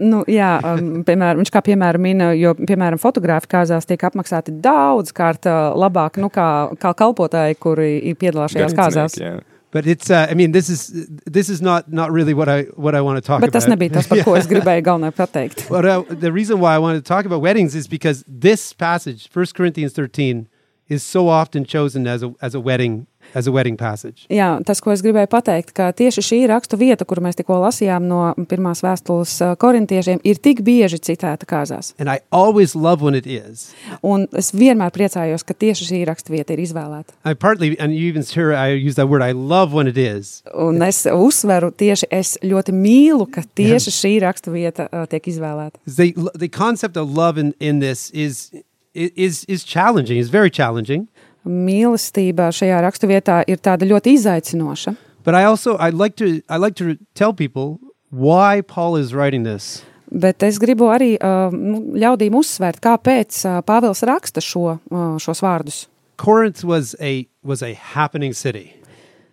[0.00, 5.12] Nu, jā, um, piemēram, viņš kā piemēram min, jo, piemēram, fotografi kāzās tiek apmaksāti daudz
[5.12, 6.46] kārt uh, labāk, nu, kā,
[6.80, 9.18] kā kalpotāji, kuri piedalās šajās kāzās.
[9.20, 9.34] Jā.
[9.70, 10.88] But it's, uh, I mean, this is
[11.30, 13.76] this is not not really what I what I want to talk Bet tas about.
[13.76, 15.68] nebija tas, par ko es gribēju galvenai pateikt.
[15.68, 19.28] But uh, the reason why I wanted to talk about weddings is because this passage,
[19.32, 20.48] 1 Corinthians 13,
[20.90, 24.26] is so often chosen as a as a wedding as a wedding passage.
[24.30, 28.06] Jā, tas, ko es gribēju pateikt, ka tieši šī rakstu vieta, kuru mēs tikko lasījām
[28.10, 28.20] no
[28.50, 31.92] pirmās vēstules uh, korintiešiem, ir tik bieži citēta kāzās.
[31.98, 33.70] And I always love when it is.
[34.02, 37.14] Un es vienmēr priecājos, ka tieši šī rakstu vieta ir izvēlēta.
[37.24, 39.22] I partly, and you even hear I use that word.
[39.22, 40.42] I love when it is.
[40.54, 45.78] Un es uzsveru tieši, es ļoti mīlu, ka tieši šī rakstu vieta uh, tiek izvēlēta.
[45.86, 48.50] The the concept of love in, in this is
[48.94, 50.18] is is challenging.
[50.18, 51.08] It's very challenging.
[51.46, 54.96] Mīlestība šajā rakstu vietā ir tāda ļoti izaicinoša.
[55.24, 57.80] But I also I like to I like to tell people
[58.10, 59.82] why Paul is writing this.
[60.10, 65.42] Bet es gribu arī uh, nu, ļaudīm uzsvērt, kāpēc uh, Pāvils raksta šo, uh, šos
[65.44, 65.84] vārdus.
[66.18, 68.74] Corinth was a was a happening city.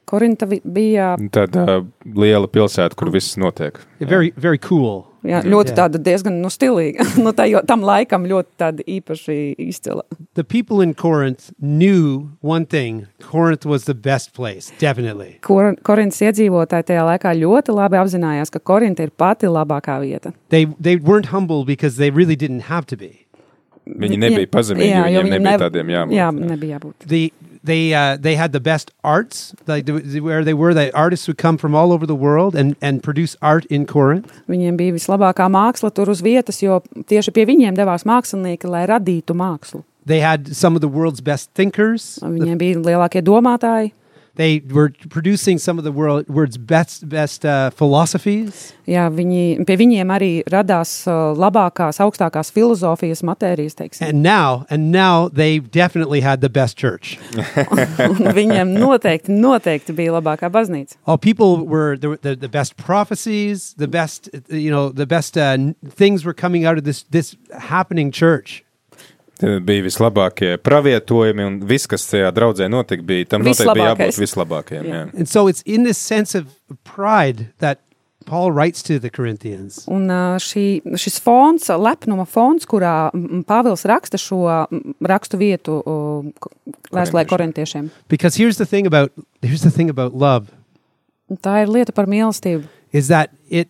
[0.08, 1.82] Korinta bija Tāda
[2.16, 3.76] liela pilsēta, kur viss notiek.
[4.00, 5.04] Very very cool.
[5.28, 5.76] jā, ļoti Jā.
[5.82, 7.04] tāda diezgan nu, stilīga.
[7.26, 9.36] nu, tā, jo, tam laikam ļoti tāda īpaši
[9.68, 10.06] izcila.
[10.40, 13.08] The people in Corinth knew one thing.
[13.20, 15.40] Corinth was the best place, definitely.
[15.44, 20.32] Kor, Korintas iedzīvotāji tajā laikā ļoti labi apzinājās, ka Korinta ir pati labākā vieta.
[20.50, 23.26] They they weren't humble because they really didn't have to be.
[23.88, 26.16] Viņi nebija pazemīgi, viņiem viņiem nebija nev- tādiem jābūt.
[26.18, 27.06] Jā, nebija jābūt.
[27.08, 27.22] The
[27.68, 31.38] they uh, they had the best arts like the, where they were the artists would
[31.38, 35.50] come from all over the world and and produce art in Corinth Viņiem bija vislabākā
[35.52, 39.84] māksla tur uz vietas, jo tieši pie viņiem devās mākslinieki, lai radītu mākslu.
[40.08, 43.92] they had some of the world's best thinkers Viņiem bija lielākie domātāji.
[44.38, 49.76] They were producing some of the world world's best best uh, philosophies Jā, viņi, pie
[49.76, 54.08] viņiem arī radās uh, labākās, augstākās filozofijas matērijas, teiksim.
[54.08, 57.18] and now and now they definitely had the best church
[58.40, 60.96] viņiem noteikti, noteikti bija labākā baznīca.
[61.06, 65.58] all people were the, the, the best prophecies the best you know the best uh,
[65.90, 68.64] things were coming out of this this happening church
[69.42, 74.86] bija vislabākie pravietojumi, un viss, kas tajā draudzē notika, bija tam noteikti bija jābūt vislabākajiem.
[74.88, 75.02] Jā.
[75.06, 75.10] Jā.
[75.18, 76.48] and so it's in this sense of
[76.84, 77.80] pride that
[78.28, 83.10] Paul writes to the Corinthians Un uh, šī, šis fons, lepnuma fons, kurā
[83.48, 84.42] Pāvils raksta šo
[85.00, 85.78] rakstu vietu
[86.92, 87.90] vēstulē korintiešiem.
[88.10, 89.12] because here's the thing about
[89.42, 90.52] here's the thing about love
[91.44, 92.68] Tā ir lieta par mīlestību.
[92.92, 93.70] is that it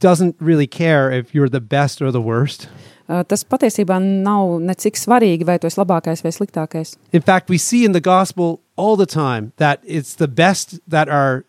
[0.00, 2.68] doesn't really care if you're the best or the worst.
[3.08, 6.96] Uh, Tas patiesībā nav necik svarīgi, vai tu esi labākais vai sliktākais.
[7.12, 11.08] In fact, we see in the gospel all the time that it's the best that
[11.08, 11.44] are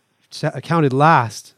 [0.64, 1.54] counted last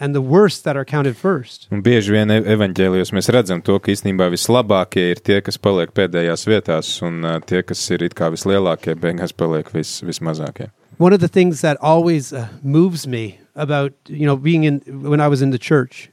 [0.00, 1.68] and the worst that are counted first.
[1.70, 5.94] Un bieži vien e- evaņģēlijos mēs redzam to, ka īstenībā vislabākie ir tie, kas paliek
[5.94, 10.70] pēdējās vietās, un uh, tie, kas ir it kā vislielākie, beigās paliek vis, vismazākie.
[10.98, 15.20] One of the things that always uh, moves me about, you know, being in when
[15.20, 16.10] I was in the church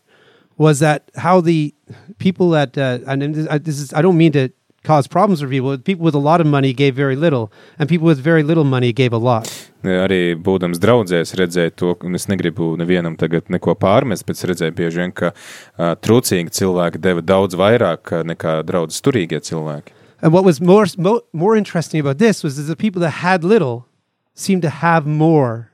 [0.58, 1.74] was that how the
[2.20, 4.50] people that uh, and this, I, this is I don't mean to
[4.84, 5.78] cause problems for people.
[5.78, 8.92] People with a lot of money gave very little, and people with very little money
[8.92, 9.48] gave a lot.
[9.84, 15.02] Arī būdams redzēju to, un es negribu nevienam tagad neko pārmest, bet es redzēju bieži
[15.02, 18.62] vien, ka uh, trūcīgi cilvēki deva daudz vairāk uh, nekā
[19.02, 19.98] turīgie cilvēki.
[20.22, 23.44] And what was more mo- more interesting about this was that the people that had
[23.44, 23.88] little
[24.36, 25.71] seemed to have more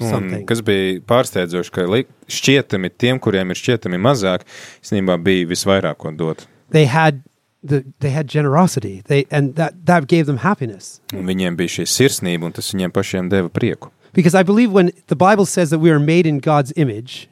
[0.00, 1.84] Un, kas bija pārsteidzoši, ka
[2.32, 4.46] šķietami tiem, kuriem ir šķietami mazāk,
[4.80, 6.46] īstenībā bija visvairāk ko dot.
[6.72, 7.20] They had
[7.62, 9.02] the they had generosity.
[9.06, 11.00] They and that that gave them happiness.
[11.12, 13.92] Un viņiem bija šī sirsnība, un tas viņiem pašiem deva prieku.
[14.12, 17.28] Because I believe when the Bible says that we are made in God's image,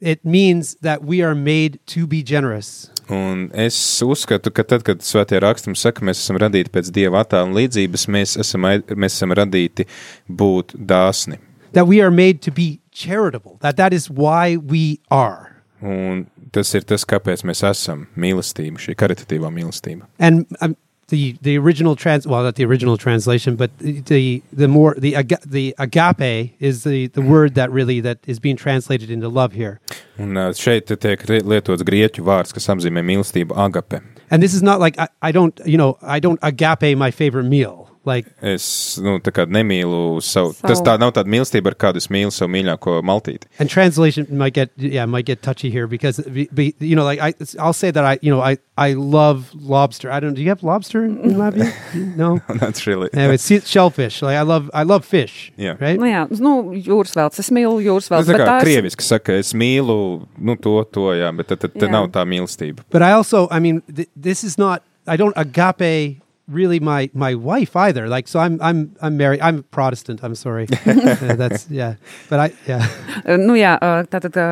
[0.00, 2.90] it means that we are made to be generous.
[3.08, 6.88] Un es uzskatu, ka tad, kad Svētajā rakstā mums saka, ka mēs esam radīti pēc
[6.94, 9.84] Dieva attēla un līdzības, mēs esam, mēs esam radīti
[10.28, 11.36] būt dāsni.
[11.74, 13.58] That we are made to be charitable.
[13.60, 15.50] That that is why we are.
[15.82, 20.06] Un tas ir tas, kāpēc mēs esam mīlestība, šī karitatīvā mīlestība.
[20.18, 20.76] And um,
[21.08, 25.16] the the original trans well not the original translation, but the the, the more the
[25.16, 29.52] aga- the agape is the the word that really that is being translated into love
[29.52, 29.80] here.
[30.18, 34.00] Un ā, šeit tiek ri- lietots grieķu vārds, kas apzīmē mīlestību agape.
[34.30, 37.44] And this is not like I, I don't you know I don't agape my favorite
[37.44, 37.90] meal.
[38.06, 40.52] Like Es nu, nemīlu savu.
[40.52, 43.44] Savu- Tas tā nav tāda mīlestība, ar kādu es mīlu savu mīļāko maltīti.
[43.58, 47.20] and translation might get yeah might get touchy here because be, be, you know like
[47.20, 50.10] I I'll say that I you know I I love lobster.
[50.10, 50.34] I don't.
[50.34, 51.72] Do you have lobster in, Latvia?
[52.16, 52.40] no.
[52.58, 53.08] That's really.
[53.14, 54.20] Anyway, it's shellfish.
[54.20, 55.52] Like I love I love fish.
[55.56, 55.76] Yeah.
[55.80, 55.98] Right.
[55.98, 57.38] Nu, jā, nu, jūras veltes.
[57.38, 58.28] Es mīlu jūras Tas veltes.
[58.28, 61.74] tā bet kā tās- krieviski saka, es mīlu nu, to, to, jā, bet tad, tad,
[61.78, 62.80] tad nav tā mīlestība.
[62.90, 64.82] But I also, I mean, th- this is not.
[65.06, 68.08] I don't agape really my my wife either.
[68.08, 69.40] Like, so I'm I'm I'm married.
[69.40, 70.20] I'm Protestant.
[70.22, 70.66] I'm sorry.
[71.24, 71.94] Uh, that's yeah.
[72.28, 72.86] But I yeah.
[73.38, 74.46] Nu, jā, ā, tātad ā,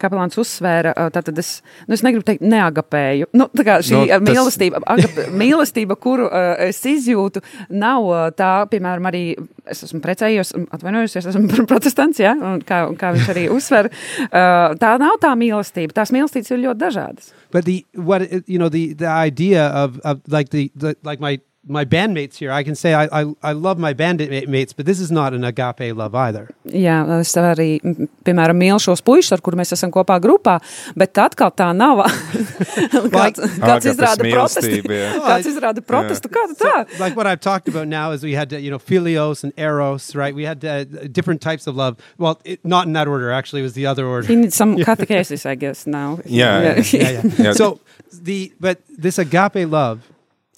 [0.00, 3.26] kapelāns uzsvēra, tātad es, nu, es negribu teikt neagapēju.
[3.36, 7.42] Nu, tā kā šī Nu, nu, tas- mīlestība, agape, mīlestība, kuru uh, es izjūtu,
[7.76, 9.22] nav ā, tā, piemēram, arī
[9.68, 13.46] es esmu precējies, un atvainojos, es esmu protestants, jā, un kā, un kā viņš arī
[13.52, 15.96] uzsver, uh, tā nav tā mīlestība.
[16.00, 17.32] Tās mīlestības ir ļoti dažādas.
[17.56, 21.40] But the what you know the the idea of of like the, the like my
[21.66, 22.52] my bandmates here.
[22.52, 25.94] I can say I I, I love my bandmates, but this is not an agape
[25.94, 26.48] love either.
[26.64, 30.58] Jā, es arī, m, piemēram, mīlu šos puišus, ar kuriem mēs esam kopā grupā,
[30.96, 32.02] bet atkal tā nav.
[32.06, 34.64] kāds, kāds Agapes izrāda protestu.
[34.66, 35.12] mīlestība, jā.
[35.26, 36.74] Kāds izrāda protestu, kā tu tā?
[37.00, 40.14] like what I've talked about now is we had uh, you know philios and eros,
[40.14, 40.34] right?
[40.34, 41.96] We had uh, different types of love.
[42.18, 43.30] Well, it, not in that order.
[43.32, 44.26] Actually, it was the other order.
[44.26, 46.18] He needs some catechesis, I guess, now.
[46.24, 47.22] Yeah, yeah, yeah.
[47.38, 47.52] Yeah.
[47.52, 47.80] So
[48.12, 50.06] the but this agape love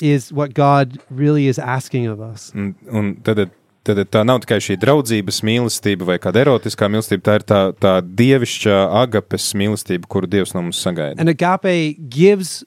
[0.02, 2.52] is what God really is asking of us.
[2.54, 3.50] Un, un tad,
[3.84, 7.94] tad tā nav tikai šī draudzības mīlestība vai kāda erotiskā mīlestība, tā ir tā, tā
[8.02, 11.18] dievišķā agapes mīlestība, kuru Dievs no mums sagaida.
[11.18, 12.64] And agape gives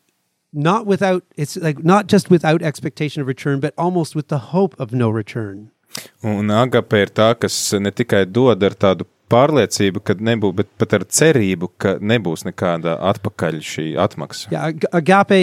[0.54, 4.76] not without it's like not just without expectation of return, but almost with the hope
[4.80, 5.72] of no return.
[6.24, 10.94] Un agape ir tā, kas ne tikai dod ar tādu pārliecību, ka nebūs, bet pat
[10.98, 14.52] ar cerību, ka nebūs nekāda atpakaļ šī atmaksa.
[14.52, 15.40] Yeah, ag- agape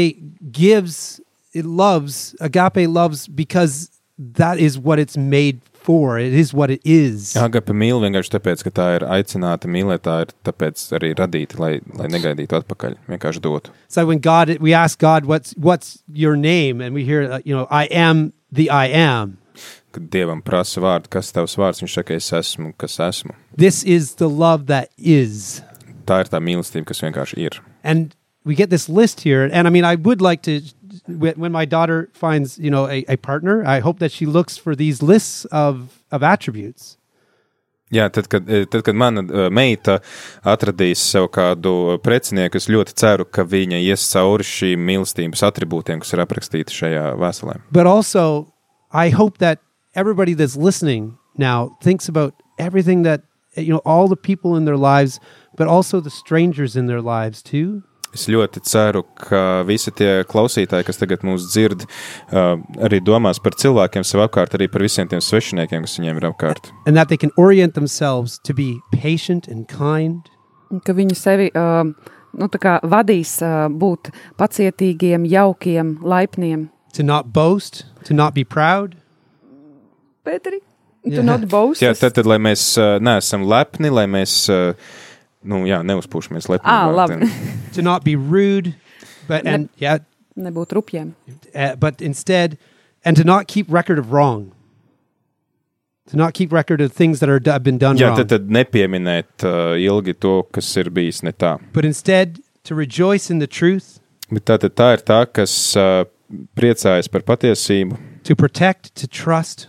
[0.53, 1.20] gives
[1.53, 6.18] it loves agape loves because that is what it's made for.
[6.18, 7.36] It is what it is.
[7.36, 11.70] Agape mīl vienkārši tāpēc, ka tā ir aicināta mīlēt, tā ir tāpēc arī radīta, lai,
[11.96, 13.70] lai negaidītu atpakaļ, vienkārši dotu.
[13.88, 17.55] So when God, we ask God, "What's what's your name?" and we hear, uh, you
[17.55, 19.38] know, "I am the I am."
[19.92, 23.32] Kad Dievam prasa vārdu, kas ir tavs vārds, viņš saka, es esmu, kas esmu.
[23.57, 25.62] This is the love that is.
[26.07, 27.61] Tā ir tā mīlestība, kas vienkārši ir.
[27.84, 30.61] and we get this list here and i mean i would like to
[31.07, 34.57] when when my daughter finds you know a, a partner i hope that she looks
[34.57, 36.96] for these lists of of attributes
[37.90, 39.94] Jā, tad, kad, eh, tad, kad mana eh, meita
[40.44, 46.12] atradīs sev kādu precinieku, es ļoti ceru, ka viņa ies cauri šīm mīlestības attribūtiem, kas
[46.12, 47.62] ir aprakstīti šajā vēstulē.
[47.72, 48.53] but also
[48.92, 49.59] i hope that
[49.94, 53.22] everybody that's listening now thinks about everything that
[53.57, 55.18] you know all the people in their lives
[55.57, 57.82] but also the strangers in their lives too
[58.18, 63.54] Es ļoti ceru, ka visi tie klausītāji, kas tagad mūs dzird, eh, arī domās par
[63.54, 66.72] cilvēkiem sev apkārt, arī par visiem tiem svešiniekiem, kas viņiem ir apkārt.
[66.86, 70.26] and that they can orient themselves to be patient and kind
[70.84, 71.84] Ka viņi sevi uh,
[72.36, 76.68] nu, tā kā vadīs uh, būt pacietīgiem, jaukiem, laipniem.
[76.92, 78.96] to not boast to not be proud
[80.26, 80.58] Pēteri,
[81.06, 81.16] Jā.
[81.20, 81.80] tu not boast.
[81.82, 84.74] Jā, tad, tad lai mēs eh, neesam lepni, lai mēs eh,
[85.45, 86.66] nu, jā, neuzpūšamies lepni.
[86.66, 87.28] Ā, labi.
[87.74, 88.74] to not be rude
[89.28, 89.99] but and yeah
[90.39, 91.14] Nebūt rupjiem.
[91.55, 92.57] uh, but instead,
[93.05, 94.53] and to not keep record of wrong,
[96.11, 98.49] to not keep record of things that are have been done Jā, wrong, tad, tad
[98.49, 101.59] nepieminēt uh, ilgi to, kas ir bijis ne tā.
[101.72, 103.99] but instead to rejoice in the truth,
[104.30, 106.05] Bet tā, tad tā ir tā, kas uh,
[106.55, 107.97] priecājas par patiesību,
[108.28, 109.68] to protect, to trust,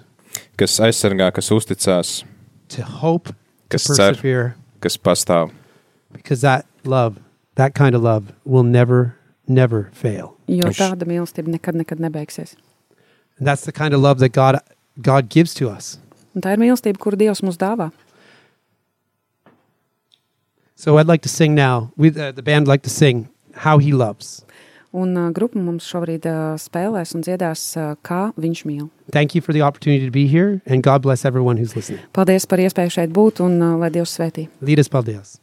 [0.59, 2.24] kas aizsargā, kas uzticās,
[2.70, 3.32] to hope,
[3.72, 4.53] kas to cer, persevere,
[4.84, 5.53] kas pastāv.
[6.14, 7.20] Because that love,
[7.55, 9.16] that kind of love, will never,
[9.47, 10.36] never fail.
[10.47, 12.55] Jo tāda mīlestība nekad, nekad nebeigsies.
[13.38, 14.60] And that's the kind of love that God
[15.01, 15.97] God gives to us.
[16.36, 17.91] Un tā ir mīlestība, kuru Dievs mums dāvā.
[20.76, 21.91] So I'd like to sing now.
[21.97, 24.45] We, uh, the band like to sing "How He Loves."
[24.91, 28.88] Un uh, grupa mums šobrīd uh, spēlēs un dziedās, uh, kā viņš mīl.
[29.12, 32.01] Thank you for the opportunity to be here, and God bless everyone who's listening.
[32.14, 34.47] Paldies par iespēju šeit būt un uh, lai Dievs svētī.
[34.66, 35.38] Lidas Paldies.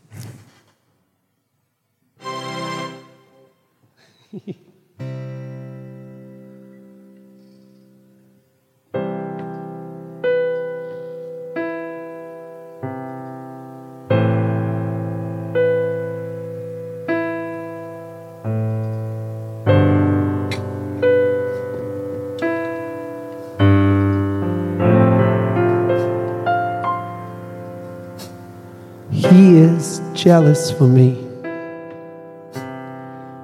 [30.26, 31.25] Jealous for me.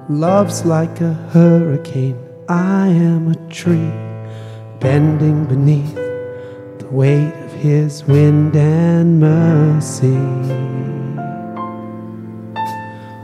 [0.09, 2.19] Love's like a hurricane.
[2.49, 3.93] I am a tree
[4.81, 10.17] bending beneath the weight of his wind and mercy.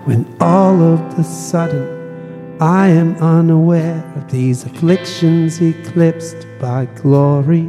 [0.05, 7.67] When all of the sudden I am unaware of these afflictions eclipsed by glory.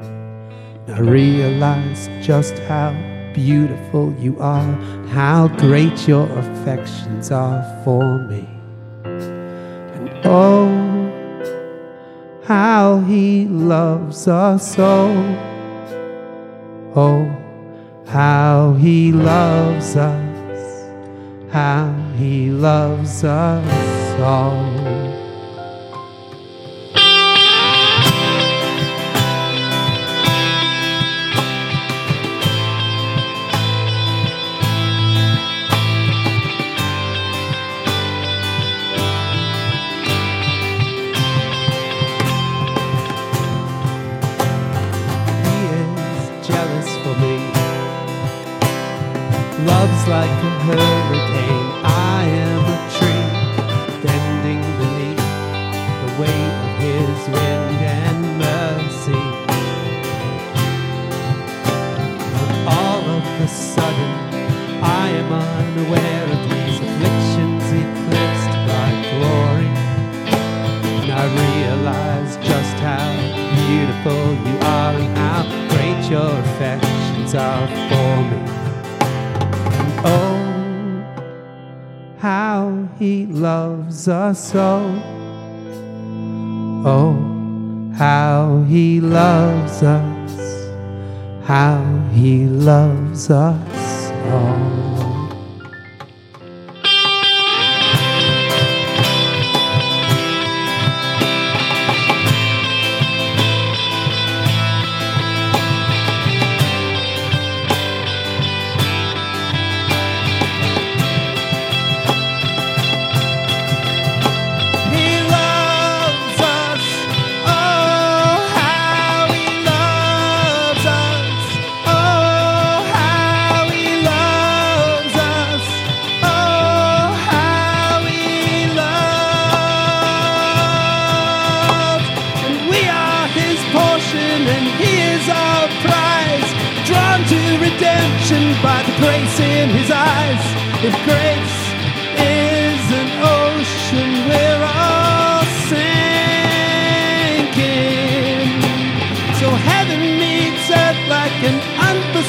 [0.00, 2.90] I realize just how
[3.34, 4.72] beautiful you are,
[5.08, 8.48] how great your affections are for me.
[9.04, 10.68] And oh,
[12.44, 15.16] how he loves us all.
[16.96, 17.24] Oh,
[18.06, 25.09] how he loves us, how he loves us all.
[92.70, 94.89] Loves us all.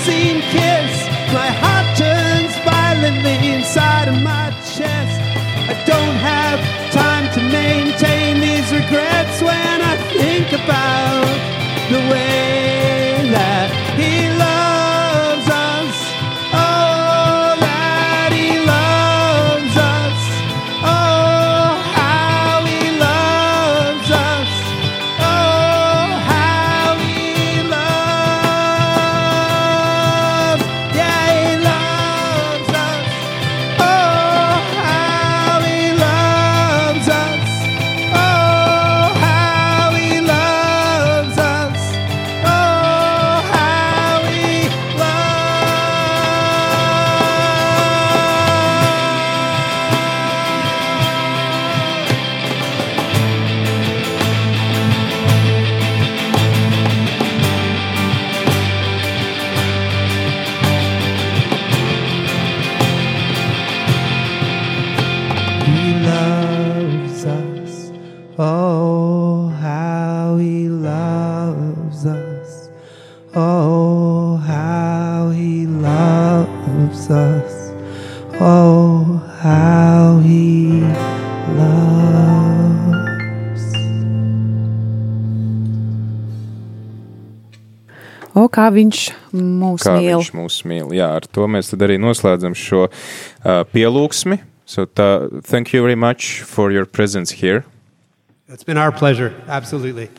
[0.01, 1.07] Unforeseen kiss.
[1.33, 5.21] My heart turns violently inside of my chest.
[5.69, 6.59] I don't have
[6.91, 11.25] time to maintain these regrets when I think about
[11.89, 14.60] the way that he loves
[88.61, 89.01] kā viņš
[89.33, 90.19] mūs Kā mīl.
[90.21, 90.93] viņš mūs mīl.
[90.93, 94.37] Jā, ar to mēs tad arī noslēdzam šo uh, pielūgsmi.
[94.65, 97.65] So tā, thank you very much for your presence here.
[98.47, 100.09] It's been our pleasure, absolutely.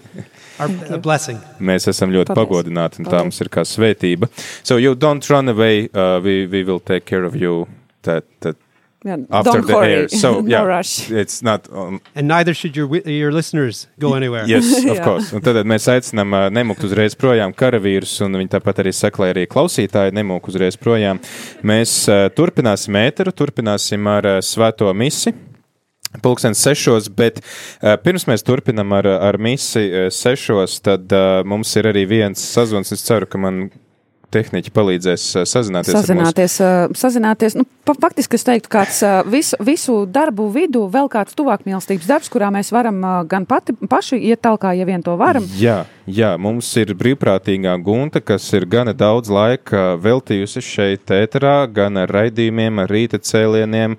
[0.59, 1.38] Our a blessing.
[1.61, 2.40] Mēs esam ļoti Paldies.
[2.43, 3.24] pagodināti, un tā Paldies.
[3.30, 4.28] mums ir kā svētība.
[4.64, 7.66] So you don't run away, uh, we, we will take care of you
[8.03, 8.57] that, that
[9.03, 9.92] Jā, after don't the hurry.
[9.92, 10.09] air.
[10.09, 11.11] So no yeah, rush.
[11.11, 14.44] it's not um, And neither should your, your listeners go anywhere.
[14.46, 15.32] Yes, of course.
[15.34, 19.30] Un tad mēs aicinām ā, nemukt uzreiz projām karavīrus, un viņi tāpat arī saka, lai
[19.34, 21.18] arī klausītāji nemūk uzreiz projām.
[21.66, 25.34] Mēs ā, turpināsim ēteru, turpināsim ar ā, svēto misi.
[26.22, 31.70] Pulkstenis sešos, bet uh, pirms mēs turpinam ar, ar misiju uh, sešos, tad uh, mums
[31.80, 32.92] ir arī viens sazvans.
[32.92, 33.62] Es ceru, ka man
[34.33, 35.97] tehniķi palīdzēs uh, sazināties.
[35.97, 37.57] Sazināties, uh, sazināties.
[37.59, 42.09] Nu, pa, faktiski es teiktu, kāds uh, visu, visu darbu vidū vēl kāds tuvāk mīlestības
[42.11, 45.47] darbs, kurā mēs varam gan pati, paši iet tālāk, ja vien to varam.
[45.59, 52.01] Jā, jā, mums ir brīvprātīgā gunta, kas ir gana daudz laika veltījusi šeit ēterā, gan
[52.01, 53.99] ar raidījumiem, ar rīta cēlieniem,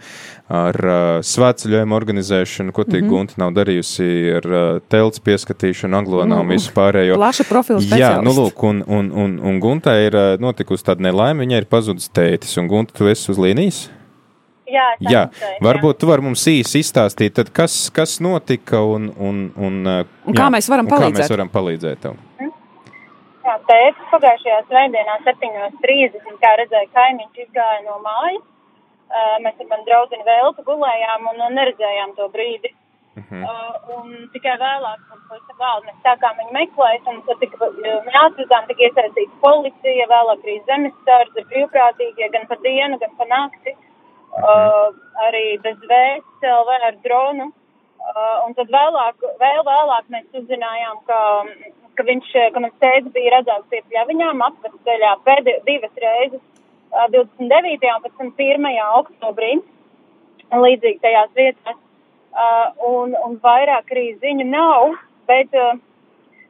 [0.53, 3.09] ar uh, svētceļojumu organizēšanu, ko tik mm -hmm.
[3.09, 7.17] gunta nav darījusi ar uh, telts pieskatīšanu, aglonā un visu pārējo.
[7.17, 11.45] Plaša profila Jā, nu lūk, un, un, un, un gunta ir uh, notikusi tāda nelaime,
[11.45, 13.89] viņai ir pazudis tētis, un gunta, tu esi uz līnijas?
[14.73, 15.27] Jā, jā.
[15.61, 19.75] varbūt tu vari mums īsi izstāstīt, tad kas, kas notika un, un, un,
[20.25, 21.13] un kā jā, mēs varam palīdzēt.
[21.13, 22.15] Kā mēs varam palīdzēt tev?
[23.43, 28.41] Jā, tētis pagājušajā svētdienā 7.30, kā redzēja, kaimiņš izgāja no mājas
[29.13, 32.71] Uh, mēs ar mani draugu Veltu gulējām un, un neredzējām to brīdi.
[33.13, 33.41] Uh -huh.
[33.45, 35.19] uh, un tikai vēlāk, kad
[35.85, 41.43] mēs sākām viņu meklēt, un tad tika, mēs atradām, tika iesaistīta policija, vēlāk arī zemesardze,
[41.51, 43.75] brīvprātīgie, gan pa dienu, gan pa nakti.
[44.33, 44.89] Uh,
[45.27, 47.45] arī bez vēsts, LV ar dronu.
[48.01, 51.19] Uh, un tad vēlāk, vēl vēlāk mēs uzzinājām, ka,
[51.95, 56.41] ka viņš, ka mans tēvs bija redzēts pie pļaviņām apveceļā pēdējā divas reizes
[56.93, 57.89] 29.
[57.95, 58.67] un pēc tam 1.
[58.99, 59.53] oktobrī,
[60.53, 61.79] līdzīgi tajās vietās,
[62.85, 64.93] un, un vairāk arī ziņu nav,
[65.29, 65.49] bet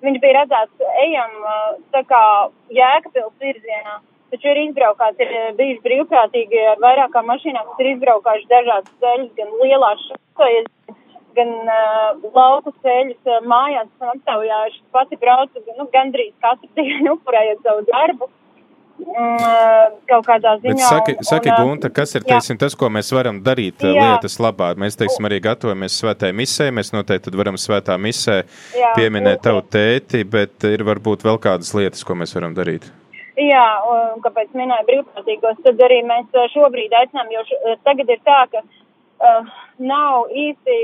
[0.03, 1.37] viņš bija redzēts ejam
[1.95, 2.23] tā kā
[2.75, 4.01] Jēkabils virzienā.
[4.33, 9.51] Taču ir izbraukāts, ir bijis brīvprātīgi ar vairākām mašīnām, kas ir izbraukājuši dažādas ceļus, gan
[9.61, 10.71] lielās šojas,
[11.37, 17.85] gan uh, lauku ceļus mājās, un aptaujājuši pati braucu, nu, gandrīz katru dienu upurējot savu
[17.91, 18.25] darbu.
[18.25, 18.42] Uh,
[18.99, 20.73] kaut kādā ziņā.
[20.73, 23.93] Bet saki, saki un, Gunta, kas ir teiksim, tas, ko mēs varam darīt jā.
[23.93, 24.73] lietas labā?
[24.79, 28.41] Mēs teiksim, arī gatavojamies svētai misē, mēs noteikti varam svētā misē
[28.77, 29.43] jā, pieminēt jā.
[29.49, 32.87] tavu tēti, bet ir varbūt vēl kādas lietas, ko mēs varam darīt.
[33.39, 38.43] Jā, un kāpēc minēju brīvprātīgos, tad arī mēs šobrīd aicinām, jo š, tagad ir tā,
[38.51, 40.75] ka uh, nav īsti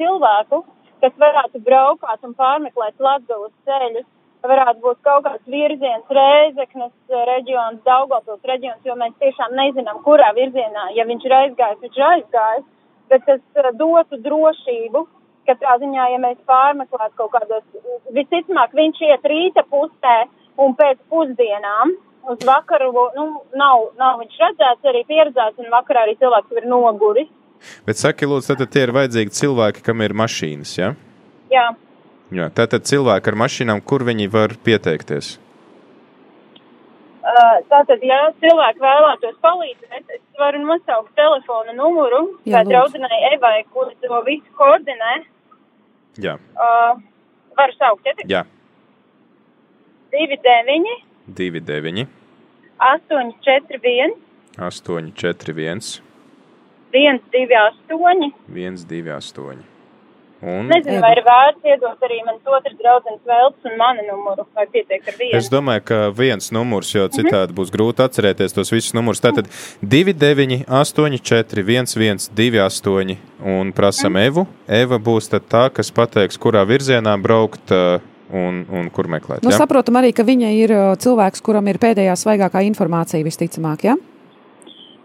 [0.00, 0.62] cilvēku,
[1.02, 4.08] kas varētu braukāt un pārmeklēt Latgulas ceļus
[4.46, 6.92] varētu būt kaut kāds virziens, Reizeknes
[7.30, 12.08] reģions, Daugavpils reģions, jo mēs tiešām nezinām, kurā virzienā, ja viņš ir aizgājis, viņš ir
[12.08, 12.66] aizgājis,
[13.10, 15.06] bet tas uh, dotu drošību,
[15.48, 17.64] katrā ziņā, ja mēs pārmeklētu kaut kādos,
[18.14, 20.18] visticamāk, viņš iet rīta pusē
[20.60, 21.96] un pēc pusdienām
[22.28, 23.26] uz vakaru, nu,
[23.56, 27.30] nav, nav viņš redzēts, arī pieredzēts, un vakarā arī cilvēks ir noguris.
[27.88, 30.92] Bet saki, lūdzu, tad tie ir vajadzīgi cilvēki, kam ir mašīnas, ja?
[31.50, 31.70] Jā.
[32.34, 35.38] Jā, tātad cilvēki ar mašīnām, kur viņi var pieteikties?
[37.28, 43.90] Uh, tātad, ja cilvēki vēlētos palīdzēt, es varu nosaukt telefona numuru, kā draudzenei Evai, kur
[44.04, 45.14] to visu koordinē.
[46.24, 46.36] Jā.
[46.56, 47.00] Uh,
[47.56, 48.28] varu saukt, ja?
[48.32, 48.44] Jā.
[50.12, 50.94] 29.
[51.36, 52.06] 29.
[52.78, 54.16] 841.
[54.56, 55.80] 841.
[56.92, 58.32] 128.
[58.48, 59.77] 128.
[60.38, 60.68] Un...
[60.70, 65.02] Nezinu, vai ir vērts iedot arī manas otras draudzenes vēlts un mani numuru, vai pietiek
[65.02, 65.34] ar vienu.
[65.34, 69.22] Es domāju, ka viens numurs, jo citādi būs grūti atcerēties tos visus numurus.
[69.24, 69.50] Tātad
[69.82, 73.16] 29, 8, 4, 1, 1, 2, 8
[73.56, 74.28] un prasam mm.
[74.30, 74.46] Evu.
[74.78, 77.74] Eva būs tad tā, kas pateiks, kurā virzienā braukt.
[77.74, 79.40] Uh, un, un kur meklēt.
[79.40, 79.56] Nu, ja?
[79.56, 83.96] Saprotam arī, ka viņa ir uh, cilvēks, kuram ir pēdējā svaigākā informācija visticamāk, ja?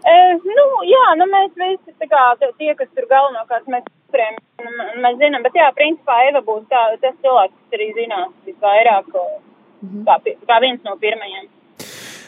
[0.04, 2.24] E, nu, jā, nu mēs visi, tā kā
[2.58, 4.36] tie, kas tur galvenokārt mēs upuriem
[5.02, 9.10] mēs zinām, bet jā, principā Eva būs tā, tas cilvēks, kas arī zinās visvairāk,
[9.82, 10.06] mhm.
[10.06, 11.50] kā, kā viens no pirmajiem.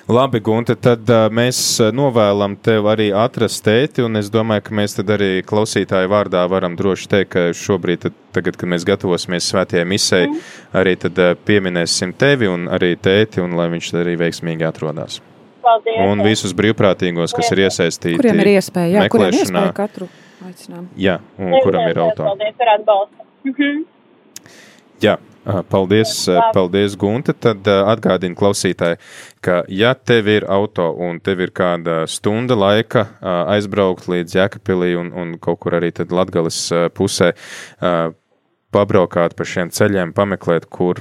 [0.07, 1.59] Labi, Gunte, tad uh, mēs
[1.91, 6.77] novēlam tev arī atrast tēti, un es domāju, ka mēs tad arī klausītāju vārdā varam
[6.79, 10.45] droši teikt, ka šobrīd, tad, tagad, kad mēs gatavosimies svētajai misē, mm.
[10.79, 15.18] arī tad uh, pieminēsim tevi un arī tēti, un lai viņš arī veiksmīgi atrodas.
[15.66, 16.00] Paldies.
[16.06, 18.20] Un visus brīvprātīgos, kas ir iesaistīti.
[18.20, 20.06] Kuriem ir iespēja, jā, kuriem ir iespēja katru
[20.46, 20.90] aicinām.
[21.00, 22.26] Jā, un kuram ir auto.
[22.28, 23.30] Paldies par atbalstu.
[23.50, 23.80] Mhm.
[25.04, 25.16] Jā.
[25.70, 26.10] Paldies,
[26.54, 27.30] paldies, Gunte.
[27.38, 28.98] Tad atgādini klausītāji,
[29.44, 33.04] ka ja tev ir auto un tev ir kāda stunda laika
[33.54, 36.58] aizbraukt līdz Jēkabpilī un, un kaut kur arī tad Latgales
[36.98, 37.30] pusē,
[38.74, 40.98] pabraukāt pa šiem ceļiem, pameklēt, kur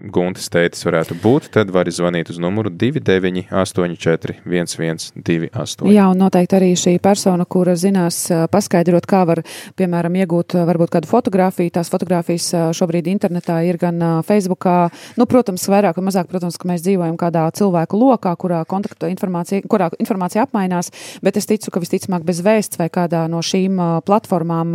[0.00, 5.90] Guntis tētis varētu būt, tad var zvanīt uz numuru 2984 1128.
[5.92, 8.22] Jā, un noteikti arī šī persona, kura zinās
[8.52, 9.42] paskaidrot, kā var,
[9.76, 11.72] piemēram, iegūt varbūt kādu fotografiju.
[11.74, 12.48] Tās fotografijas
[12.78, 14.76] šobrīd internetā ir gan Facebookā,
[15.20, 19.66] nu, protams, vairāk vai mazāk, protams, ka mēs dzīvojam kādā cilvēku lokā, kurā kontaktu informācija,
[19.68, 20.88] kurā informācija apmainās,
[21.20, 23.76] bet es ticu, ka visticamāk bez vēsts vai kādā no šīm
[24.08, 24.68] platformām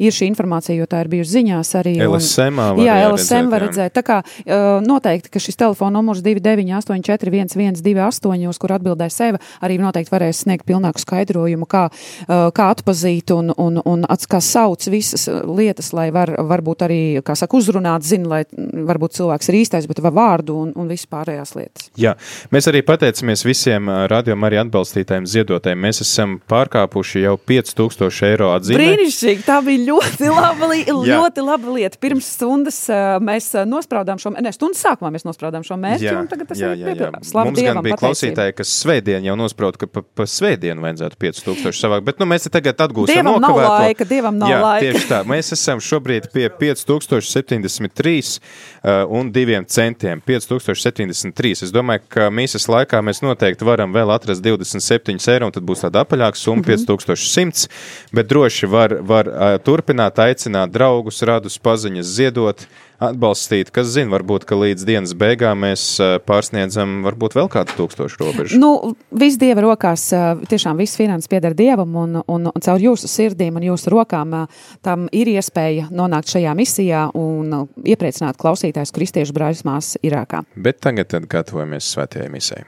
[0.00, 1.96] ir šī informācija, jo tā ir bijusi ziņās arī.
[2.00, 3.92] un- LSM-ā var Jā, LSM redzēt, var redzēt.
[3.98, 10.14] Tā kā uh, noteikti, ka šis telefona numurs 2984112, uz kur atbildēs sevi, arī noteikti
[10.14, 11.84] varēs sniegt pilnāku skaidrojumu, kā,
[12.26, 13.98] kā atpazīt un, un, un
[14.30, 18.42] kā sauc visas lietas, lai var, varbūt arī, kā saka, uzrunāt, zina, lai
[18.86, 21.82] varbūt cilvēks ir īstais, bet var vārdu un, un viss pārējās lietas.
[22.00, 22.12] Jā,
[22.54, 25.80] mēs arī pateicamies visiem radiom arī atbalstītājiem, ziedotājiem.
[25.86, 28.78] Mēs esam pārkāpuši jau 5000 eiro atzīmi.
[28.80, 29.42] Brīnišķīgi!
[29.46, 32.00] Tā bija ļoti laba, li ļoti laba lieta.
[32.00, 32.78] Pirms stundas
[33.24, 36.82] mēs nospraudām šo, ne, stundas sākumā mēs nospraudām šo mērķi, un tagad tas jā, ir
[36.82, 36.92] jā, jā.
[36.92, 37.32] piepildāms.
[37.32, 38.02] Mums Dievam, gan bija pateicība.
[38.04, 42.48] klausītāji, kas svētdien jau nosprauda, ka pa, pa svētdienu vajadzētu 5000 savākt, bet nu, mēs
[42.52, 43.86] tagad atgūstam Dievam nav nokavēto.
[43.86, 44.90] laika, Dievam nav jā, laika.
[44.90, 50.20] Tieši tā, mēs esam šobrīd pie 5073 uh, un diviem centiem.
[50.26, 51.64] 5073.
[51.66, 55.86] Es domāju, ka mīsas laikā mēs noteikti varam vēl atrast 27 eiro, un tad būs
[55.86, 57.00] tāda apaļāka summa mm -hmm.
[57.00, 57.66] 5100,
[58.12, 62.68] bet droši var, var uh, turpināt aicināt draugus, radus paziņas ziedot.
[63.00, 65.84] Atbalstīt, kas zina, varbūt ka līdz dienas beigām mēs
[66.28, 68.60] pārsniedzam varbūt vēl kādu tūkstošu robežu.
[68.60, 70.10] Nu, viss dieva rokās,
[70.50, 74.36] tiešām viss finanses pieder dievam, un, un, un caur jūsu sirdīm un jūsu rokām
[74.84, 80.44] tam ir iespēja nonākt šajā misijā un iepriecināt klausītājus kristiešu brāļus māsas Irākā.
[80.60, 82.66] Bet tagad gatavojamies svētajai misijai.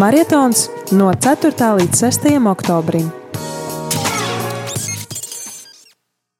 [0.00, 1.54] Marietons no 4.
[1.78, 2.34] līdz 6.
[2.50, 3.12] oktobrim.